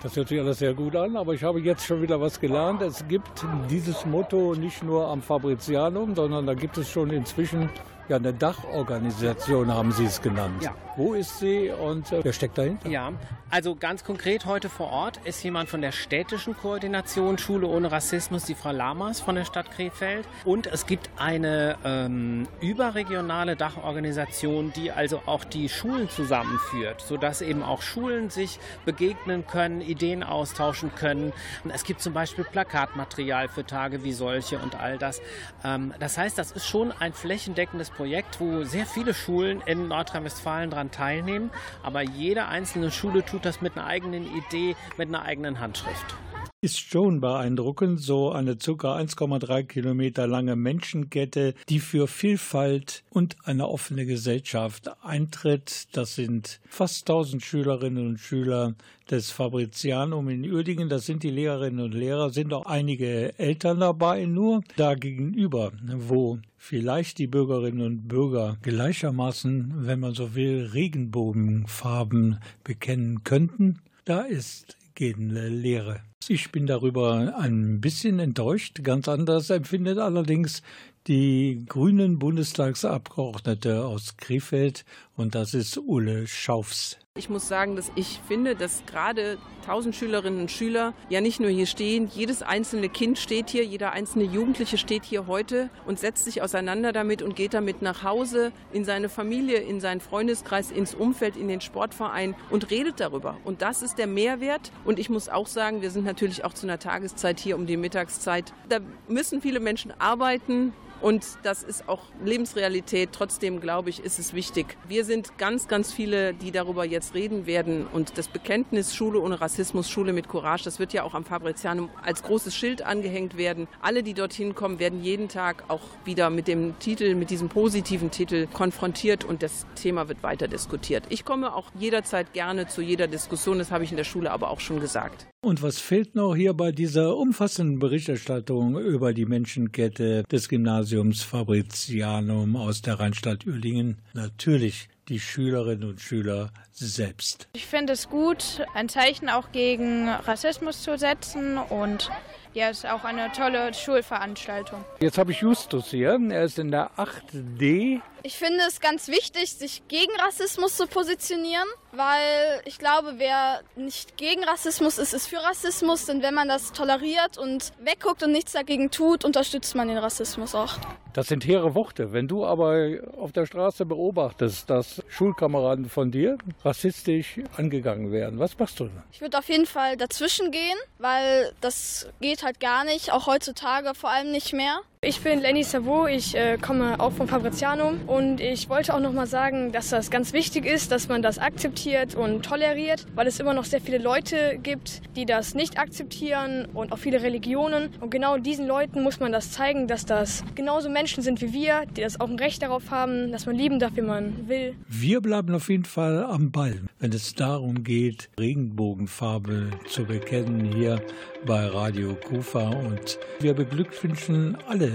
Das 0.00 0.14
hört 0.14 0.28
sich 0.28 0.38
alles 0.38 0.61
sehr 0.61 0.74
gut 0.74 0.94
an, 0.94 1.16
aber 1.16 1.34
ich 1.34 1.42
habe 1.42 1.61
jetzt 1.61 1.84
schon 1.84 2.00
wieder 2.00 2.20
was 2.20 2.38
gelernt. 2.38 2.82
Es 2.82 3.06
gibt 3.08 3.44
dieses 3.68 4.06
Motto 4.06 4.54
nicht 4.54 4.84
nur 4.84 5.08
am 5.08 5.22
Fabrizianum, 5.22 6.14
sondern 6.14 6.46
da 6.46 6.54
gibt 6.54 6.78
es 6.78 6.88
schon 6.88 7.11
inzwischen 7.11 7.68
ja, 8.08 8.16
eine 8.16 8.32
Dachorganisation, 8.32 9.72
haben 9.72 9.92
Sie 9.92 10.06
es 10.06 10.22
genannt. 10.22 10.62
Ja. 10.62 10.74
Wo 10.98 11.14
ist 11.14 11.38
sie 11.38 11.70
und 11.70 12.10
äh, 12.10 12.24
wer 12.24 12.32
steckt 12.32 12.58
dahinter? 12.58 12.88
Ja, 12.88 13.12
also 13.50 13.76
ganz 13.76 14.02
konkret 14.02 14.46
heute 14.46 14.68
vor 14.68 14.88
Ort 14.88 15.20
ist 15.24 15.40
jemand 15.44 15.68
von 15.68 15.80
der 15.80 15.92
städtischen 15.92 16.56
Koordination 16.56 17.38
Schule 17.38 17.68
ohne 17.68 17.92
Rassismus, 17.92 18.42
die 18.42 18.56
Frau 18.56 18.72
Lamas 18.72 19.20
von 19.20 19.36
der 19.36 19.44
Stadt 19.44 19.70
Krefeld. 19.70 20.26
Und 20.44 20.66
es 20.66 20.86
gibt 20.86 21.08
eine 21.16 21.76
ähm, 21.84 22.48
überregionale 22.60 23.54
Dachorganisation, 23.54 24.72
die 24.74 24.90
also 24.90 25.22
auch 25.26 25.44
die 25.44 25.68
Schulen 25.68 26.10
zusammenführt, 26.10 27.00
sodass 27.00 27.42
eben 27.42 27.62
auch 27.62 27.80
Schulen 27.80 28.28
sich 28.28 28.58
begegnen 28.84 29.46
können, 29.46 29.80
Ideen 29.80 30.24
austauschen 30.24 30.92
können. 30.96 31.32
Und 31.62 31.70
es 31.70 31.84
gibt 31.84 32.00
zum 32.00 32.12
Beispiel 32.12 32.42
Plakatmaterial 32.42 33.46
für 33.46 33.64
Tage 33.64 34.02
wie 34.02 34.12
solche 34.12 34.58
und 34.58 34.74
all 34.74 34.98
das. 34.98 35.22
Ähm, 35.64 35.94
das 36.00 36.18
heißt, 36.18 36.36
das 36.36 36.50
ist 36.50 36.66
schon 36.66 36.90
ein 36.90 37.12
flächendeckendes 37.12 37.90
Projekt, 37.98 38.38
wo 38.40 38.62
sehr 38.62 38.87
viele 38.87 39.12
Schulen 39.12 39.61
in 39.66 39.88
Nordrhein-Westfalen 39.88 40.70
dran 40.70 40.92
teilnehmen. 40.92 41.50
Aber 41.82 42.00
jede 42.00 42.46
einzelne 42.46 42.92
Schule 42.92 43.24
tut 43.24 43.44
das 43.44 43.61
mit 43.61 43.76
einer 43.76 43.88
eigenen 43.88 44.24
Idee, 44.37 44.76
mit 44.96 45.08
einer 45.08 45.22
eigenen 45.22 45.58
Handschrift. 45.58 46.14
Ist 46.60 46.80
schon 46.80 47.20
beeindruckend, 47.20 48.00
so 48.00 48.32
eine 48.32 48.56
ca. 48.56 48.98
1,3 48.98 49.62
Kilometer 49.62 50.26
lange 50.26 50.56
Menschenkette, 50.56 51.54
die 51.68 51.78
für 51.78 52.08
Vielfalt 52.08 53.04
und 53.10 53.36
eine 53.44 53.68
offene 53.68 54.06
Gesellschaft 54.06 54.90
eintritt. 55.00 55.86
Das 55.92 56.16
sind 56.16 56.58
fast 56.68 57.08
1000 57.08 57.44
Schülerinnen 57.44 58.08
und 58.08 58.18
Schüler 58.18 58.74
des 59.08 59.30
Fabrizianum 59.30 60.28
in 60.30 60.42
Uerdingen. 60.50 60.88
Das 60.88 61.06
sind 61.06 61.22
die 61.22 61.30
Lehrerinnen 61.30 61.78
und 61.78 61.94
Lehrer, 61.94 62.30
sind 62.30 62.52
auch 62.52 62.66
einige 62.66 63.38
Eltern 63.38 63.78
dabei, 63.78 64.24
nur 64.24 64.64
da 64.74 64.96
gegenüber, 64.96 65.70
wo 65.84 66.40
vielleicht 66.56 67.18
die 67.18 67.28
Bürgerinnen 67.28 67.82
und 67.82 68.08
Bürger 68.08 68.58
gleichermaßen, 68.62 69.86
wenn 69.86 70.00
man 70.00 70.14
so 70.14 70.34
will, 70.34 70.68
Regenbogenfarben 70.72 72.40
bekennen 72.64 73.22
könnten, 73.22 73.78
da 74.08 74.22
ist 74.22 74.77
gehende 74.98 75.46
Lehre. 75.46 76.00
Ich 76.26 76.50
bin 76.50 76.66
darüber 76.66 77.37
ein 77.38 77.80
bisschen 77.80 78.18
enttäuscht. 78.18 78.82
Ganz 78.82 79.06
anders 79.06 79.48
empfindet 79.48 79.98
allerdings 79.98 80.62
die 81.06 81.64
grünen 81.68 82.18
Bundestagsabgeordnete 82.18 83.84
aus 83.84 84.16
Krefeld 84.16 84.84
und 85.18 85.35
das 85.35 85.52
ist 85.52 85.76
Ulle 85.78 86.26
Schaufs. 86.26 86.96
Ich 87.16 87.28
muss 87.28 87.48
sagen, 87.48 87.74
dass 87.74 87.90
ich 87.96 88.20
finde, 88.28 88.54
dass 88.54 88.85
gerade 88.87 89.38
1000 89.62 89.94
Schülerinnen 89.94 90.42
und 90.42 90.50
Schüler 90.52 90.94
ja 91.09 91.20
nicht 91.20 91.40
nur 91.40 91.50
hier 91.50 91.66
stehen, 91.66 92.09
jedes 92.14 92.42
einzelne 92.42 92.88
Kind 92.88 93.18
steht 93.18 93.50
hier, 93.50 93.64
jeder 93.64 93.90
einzelne 93.90 94.24
Jugendliche 94.24 94.78
steht 94.78 95.04
hier 95.04 95.26
heute 95.26 95.70
und 95.85 95.98
setzt 95.98 96.24
sich 96.24 96.40
auseinander 96.40 96.92
damit 96.92 97.22
und 97.22 97.35
geht 97.35 97.54
damit 97.54 97.83
nach 97.83 98.04
Hause, 98.04 98.52
in 98.72 98.85
seine 98.85 99.09
Familie, 99.09 99.57
in 99.57 99.81
seinen 99.81 100.00
Freundeskreis, 100.00 100.70
ins 100.70 100.94
Umfeld, 100.94 101.37
in 101.37 101.48
den 101.48 101.61
Sportverein 101.61 102.37
und 102.50 102.70
redet 102.70 103.00
darüber. 103.00 103.37
Und 103.44 103.61
das 103.61 103.83
ist 103.83 103.98
der 103.98 104.07
Mehrwert. 104.07 104.70
Und 104.85 105.00
ich 105.00 105.11
muss 105.11 105.28
auch 105.28 105.48
sagen, 105.48 105.83
wir 105.83 105.90
sind 105.90 106.04
natürlich 106.04 106.44
auch 106.44 106.54
zu 106.54 106.66
einer 106.66 106.78
Tageszeit 106.78 107.40
hier 107.40 107.57
um 107.57 107.66
die 107.66 107.76
Mittagszeit. 107.76 108.54
Da 108.68 108.78
müssen 109.09 109.42
viele 109.42 109.59
Menschen 109.59 109.92
arbeiten. 109.98 110.72
Und 111.00 111.24
das 111.44 111.62
ist 111.62 111.88
auch 111.88 112.02
Lebensrealität. 112.24 113.11
Trotzdem 113.12 113.61
glaube 113.61 113.90
ich, 113.90 114.00
ist 114.00 114.18
es 114.18 114.34
wichtig. 114.34 114.76
Wir 114.88 115.04
sind 115.04 115.38
ganz, 115.38 115.68
ganz 115.68 115.92
viele, 115.92 116.34
die 116.34 116.50
darüber 116.50 116.84
jetzt 116.84 117.14
reden 117.14 117.46
werden. 117.46 117.87
Und 117.87 118.18
das 118.18 118.28
Bekenntnis 118.28 118.94
Schule 118.94 119.20
ohne 119.20 119.40
Rassismus, 119.40 119.88
Schule 119.88 120.12
mit 120.12 120.28
Courage, 120.28 120.64
das 120.64 120.78
wird 120.78 120.92
ja 120.92 121.04
auch 121.04 121.14
am 121.14 121.24
Fabrizianum 121.24 121.88
als 122.02 122.22
großes 122.22 122.54
Schild 122.54 122.82
angehängt 122.82 123.37
werden. 123.37 123.68
Alle, 123.80 124.02
die 124.02 124.14
dorthin 124.14 124.54
kommen, 124.54 124.78
werden 124.80 125.02
jeden 125.02 125.28
Tag 125.28 125.64
auch 125.68 125.82
wieder 126.04 126.30
mit 126.30 126.48
dem 126.48 126.78
Titel, 126.80 127.14
mit 127.14 127.30
diesem 127.30 127.48
positiven 127.48 128.11
Titel 128.11 128.48
konfrontiert 128.52 129.24
und 129.24 129.42
das 129.42 129.66
Thema 129.76 130.08
wird 130.08 130.22
weiter 130.22 130.48
diskutiert. 130.48 131.04
Ich 131.11 131.24
komme 131.24 131.54
auch 131.54 131.70
jederzeit 131.78 132.32
gerne 132.32 132.66
zu 132.66 132.82
jeder 132.82 133.06
Diskussion. 133.06 133.58
Das 133.58 133.70
habe 133.70 133.84
ich 133.84 133.90
in 133.90 133.96
der 133.96 134.04
Schule 134.04 134.32
aber 134.32 134.50
auch 134.50 134.61
schon 134.61 134.80
gesagt. 134.80 135.26
Und 135.40 135.62
was 135.62 135.78
fehlt 135.78 136.16
noch 136.16 136.34
hier 136.34 136.52
bei 136.52 136.72
dieser 136.72 137.16
umfassenden 137.16 137.78
Berichterstattung 137.78 138.76
über 138.76 139.14
die 139.14 139.24
Menschenkette 139.24 140.24
des 140.24 140.48
Gymnasiums 140.48 140.88
Fabrizianum 141.22 142.57
aus 142.57 142.83
der 142.83 143.01
Rheinstadt 143.01 143.46
Uerdingen? 143.46 143.98
Natürlich 144.14 144.88
die 145.09 145.20
Schülerinnen 145.20 145.88
und 145.88 146.01
Schüler 146.01 146.51
selbst. 146.72 147.48
Ich 147.55 147.66
finde 147.66 147.92
es 147.92 148.09
gut, 148.09 148.64
ein 148.74 148.88
Zeichen 148.88 149.29
auch 149.29 149.53
gegen 149.53 150.09
Rassismus 150.09 150.83
zu 150.83 150.98
setzen 150.98 151.59
und 151.59 152.11
ja, 152.54 152.70
es 152.70 152.78
ist 152.78 152.90
auch 152.90 153.04
eine 153.04 153.30
tolle 153.32 153.72
Schulveranstaltung. 153.74 154.84
Jetzt 155.00 155.18
habe 155.18 155.32
ich 155.32 155.40
Justus 155.40 155.90
hier, 155.90 156.18
er 156.30 156.44
ist 156.44 156.58
in 156.58 156.70
der 156.70 156.90
8D. 156.96 158.00
Ich 158.24 158.37
finde 158.37 158.61
es 158.66 158.80
ganz 158.80 159.08
wichtig, 159.08 159.52
sich 159.52 159.87
gegen 159.88 160.12
Rassismus 160.20 160.76
zu 160.76 160.87
positionieren, 160.87 161.68
weil 161.92 162.61
ich 162.64 162.78
glaube, 162.78 163.14
wer 163.18 163.61
nicht 163.76 164.16
gegen 164.16 164.42
Rassismus 164.44 164.98
ist, 164.98 165.14
ist 165.14 165.28
für 165.28 165.38
Rassismus. 165.38 166.06
Denn 166.06 166.20
wenn 166.20 166.34
man 166.34 166.48
das 166.48 166.72
toleriert 166.72 167.38
und 167.38 167.72
wegguckt 167.80 168.22
und 168.22 168.32
nichts 168.32 168.52
dagegen 168.52 168.90
tut, 168.90 169.24
unterstützt 169.24 169.74
man 169.76 169.88
den 169.88 169.98
Rassismus 169.98 170.54
auch. 170.54 170.76
Das 171.14 171.28
sind 171.28 171.46
hehre 171.46 171.74
Worte. 171.74 172.12
Wenn 172.12 172.28
du 172.28 172.44
aber 172.44 172.98
auf 173.16 173.32
der 173.32 173.46
Straße 173.46 173.87
beobachtest, 173.87 174.68
dass 174.68 175.02
Schulkameraden 175.08 175.88
von 175.88 176.11
dir 176.11 176.38
rassistisch 176.64 177.40
angegangen 177.56 178.12
werden, 178.12 178.38
was 178.38 178.58
machst 178.58 178.78
du? 178.80 178.90
Ich 179.11 179.20
würde 179.20 179.38
auf 179.38 179.48
jeden 179.48 179.66
Fall 179.66 179.96
dazwischen 179.96 180.50
gehen, 180.50 180.76
weil 180.98 181.52
das 181.61 182.08
geht 182.20 182.38
halt 182.42 182.61
gar 182.61 182.85
nicht, 182.85 183.12
auch 183.12 183.27
heutzutage 183.27 183.94
vor 183.94 184.11
allem 184.11 184.31
nicht 184.31 184.53
mehr. 184.53 184.81
Ich 185.00 185.20
bin 185.20 185.40
Lenny 185.40 185.62
Savo, 185.62 186.08
ich 186.08 186.34
äh, 186.34 186.58
komme 186.58 186.98
auch 186.98 187.12
vom 187.12 187.28
Fabrizianum 187.28 188.00
und 188.08 188.40
ich 188.40 188.68
wollte 188.68 188.92
auch 188.92 188.98
nochmal 188.98 189.28
sagen, 189.28 189.70
dass 189.70 189.90
das 189.90 190.11
ganz 190.11 190.32
wichtig 190.32 190.66
ist, 190.66 190.90
dass 190.90 191.06
man 191.06 191.22
das 191.22 191.38
akzeptiert 191.38 192.16
und 192.16 192.44
toleriert, 192.44 193.06
weil 193.14 193.28
es 193.28 193.38
immer 193.38 193.54
noch 193.54 193.64
sehr 193.64 193.80
viele 193.80 193.98
Leute 193.98 194.58
gibt, 194.61 195.02
die 195.14 195.24
das 195.24 195.54
nicht 195.54 195.78
akzeptieren 195.78 196.66
und 196.74 196.90
auch 196.90 196.98
viele 196.98 197.22
Religionen. 197.22 197.90
Und 198.00 198.11
genau 198.11 198.38
diesen 198.38 198.66
Leuten 198.66 199.04
muss 199.04 199.20
man 199.20 199.30
das 199.30 199.52
zeigen, 199.52 199.87
dass 199.87 200.04
das 200.04 200.42
genauso 200.56 200.90
Menschen 200.90 201.22
sind 201.22 201.40
wie 201.40 201.52
wir, 201.52 201.87
die 201.96 202.00
das 202.00 202.20
auch 202.20 202.28
ein 202.28 202.38
Recht 202.38 202.61
darauf 202.62 202.90
haben, 202.90 203.30
dass 203.30 203.46
man 203.46 203.54
lieben 203.54 203.78
darf, 203.78 203.92
wie 203.94 204.02
man 204.02 204.48
will. 204.48 204.74
Wir 204.88 205.20
bleiben 205.20 205.54
auf 205.54 205.68
jeden 205.68 205.84
Fall 205.84 206.24
am 206.24 206.50
Ball, 206.50 206.80
wenn 206.98 207.12
es 207.12 207.37
darum 207.37 207.84
geht, 207.84 208.30
Regenbogenfarbe 208.37 209.70
zu 209.87 210.06
bekennen 210.06 210.72
hier 210.72 211.00
bei 211.46 211.66
Radio 211.66 212.16
Kufa 212.16 212.68
und 212.70 213.20
wir 213.38 213.54
beglückwünschen 213.54 214.58
alle 214.66 214.88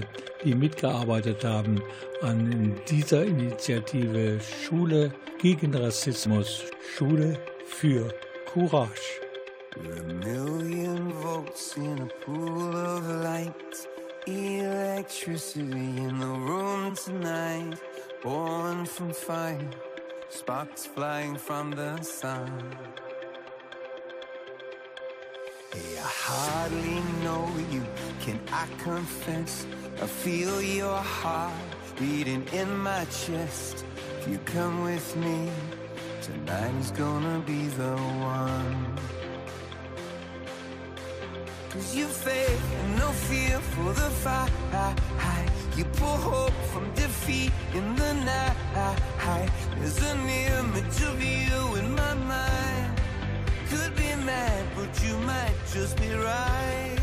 die 0.44 0.56
mitgearbeitet 0.56 1.44
haben 1.44 1.82
an 2.22 2.76
dieser 2.90 3.24
Initiative 3.24 4.40
Schule 4.42 5.12
gegen 5.40 5.76
Rassismus, 5.76 6.64
Schule 6.96 7.38
für 7.66 8.14
Courage. 8.46 9.22
We're 9.76 9.98
a 9.98 10.04
million 10.04 11.12
volts 11.22 11.76
in 11.78 12.00
a 12.00 12.08
pool 12.24 12.76
of 12.76 13.08
light, 13.24 13.88
electricity 14.28 15.98
in 15.98 16.20
the 16.20 16.28
room 16.28 16.94
tonight, 16.96 17.80
born 18.22 18.86
from 18.86 19.12
fire, 19.12 19.72
sparks 20.30 20.86
flying 20.86 21.36
from 21.38 21.72
the 21.72 22.00
sun. 22.04 22.52
Hey, 25.74 25.98
I 25.98 26.08
hardly 26.08 27.02
know 27.24 27.50
you, 27.72 27.84
can 28.22 28.40
I 28.52 28.68
confess? 28.84 29.66
I 30.04 30.06
feel 30.06 30.62
your 30.62 30.98
heart 30.98 31.54
beating 31.98 32.46
in 32.52 32.70
my 32.80 33.06
chest. 33.06 33.86
If 34.20 34.28
you 34.28 34.38
come 34.40 34.84
with 34.84 35.16
me, 35.16 35.50
Tonight 36.22 36.76
is 36.76 36.92
gonna 36.92 37.40
be 37.46 37.68
the 37.68 37.96
one. 37.96 38.98
Cause 41.70 41.96
you 41.96 42.08
faith 42.08 42.66
and 42.80 42.98
no 42.98 43.10
fear 43.28 43.60
for 43.60 43.94
the 43.94 44.10
fight. 44.24 44.52
You 45.78 45.86
pull 45.86 46.18
hope 46.32 46.58
from 46.74 46.86
defeat 46.96 47.54
in 47.74 47.96
the 47.96 48.14
night. 48.14 49.50
There's 49.78 50.02
an 50.12 50.20
image 50.28 51.00
of 51.12 51.16
you 51.22 51.76
in 51.80 51.96
my 51.96 52.14
mind. 52.14 53.02
Could 53.70 53.96
be 53.96 54.16
mad, 54.26 54.66
but 54.76 54.92
you 55.04 55.16
might 55.20 55.56
just 55.74 55.96
be 55.96 56.10
right. 56.14 57.03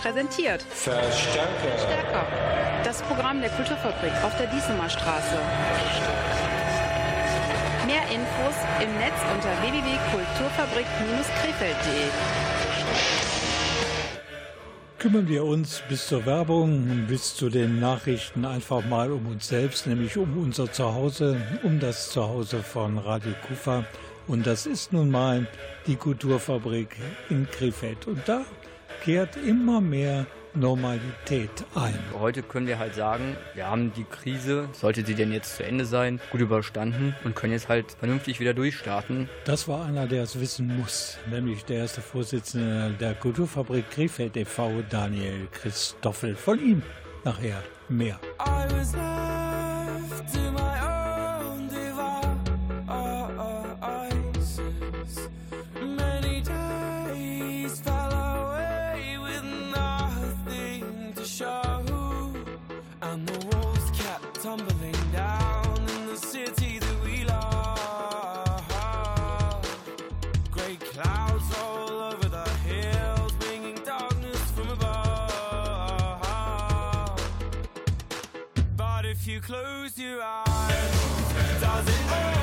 Präsentiert 0.00 0.62
Verstärker. 0.62 1.78
Stärker. 1.78 2.26
Das 2.84 3.02
Programm 3.02 3.40
der 3.40 3.50
Kulturfabrik 3.50 4.12
auf 4.24 4.36
der 4.38 4.46
Diesemer 4.46 4.88
Straße. 4.88 5.36
Mehr 7.86 8.02
Infos 8.04 8.54
im 8.82 8.96
Netz 8.98 9.14
unter 9.34 9.50
www.kulturfabrik-krefeld.de. 9.62 12.08
Kümmern 14.98 15.28
wir 15.28 15.44
uns 15.44 15.82
bis 15.88 16.06
zur 16.06 16.24
Werbung, 16.26 17.06
bis 17.06 17.34
zu 17.34 17.50
den 17.50 17.80
Nachrichten 17.80 18.44
einfach 18.44 18.84
mal 18.84 19.10
um 19.12 19.26
uns 19.26 19.48
selbst, 19.48 19.86
nämlich 19.86 20.16
um 20.16 20.42
unser 20.42 20.72
Zuhause, 20.72 21.36
um 21.62 21.80
das 21.80 22.10
Zuhause 22.10 22.62
von 22.62 22.98
Radio 22.98 23.32
Kufa. 23.46 23.84
Und 24.26 24.46
das 24.46 24.66
ist 24.66 24.92
nun 24.92 25.10
mal 25.10 25.46
die 25.86 25.96
Kulturfabrik 25.96 26.96
in 27.30 27.48
Krefeld. 27.50 28.06
Und 28.06 28.20
da 28.26 28.44
kehrt 29.02 29.36
immer 29.36 29.80
mehr 29.80 30.26
Normalität 30.54 31.50
ein. 31.74 31.98
Heute 32.18 32.42
können 32.42 32.66
wir 32.66 32.78
halt 32.78 32.94
sagen, 32.94 33.36
wir 33.54 33.68
haben 33.68 33.92
die 33.94 34.04
Krise, 34.04 34.68
sollte 34.72 35.04
sie 35.04 35.14
denn 35.14 35.32
jetzt 35.32 35.56
zu 35.56 35.64
Ende 35.64 35.84
sein, 35.84 36.20
gut 36.30 36.40
überstanden 36.40 37.14
und 37.24 37.36
können 37.36 37.52
jetzt 37.52 37.68
halt 37.68 37.92
vernünftig 37.92 38.40
wieder 38.40 38.52
durchstarten. 38.52 39.28
Das 39.44 39.68
war 39.68 39.86
einer, 39.86 40.06
der 40.06 40.24
es 40.24 40.40
wissen 40.40 40.76
muss, 40.76 41.18
nämlich 41.30 41.64
der 41.64 41.78
erste 41.78 42.00
Vorsitzende 42.00 42.94
der 42.98 43.14
Kulturfabrik 43.14 43.90
Krefeld 43.90 44.36
e.V., 44.36 44.82
Daniel 44.90 45.46
Christoffel. 45.52 46.34
Von 46.34 46.58
ihm 46.58 46.82
nachher 47.24 47.62
mehr. 47.88 48.18
I 48.40 48.66
was 48.72 48.94
left 48.94 50.34
to 50.34 50.52
my 50.52 50.79
close 79.50 79.98
your 79.98 80.22
eyes, 80.22 81.60
does 81.60 81.88
it 81.88 82.39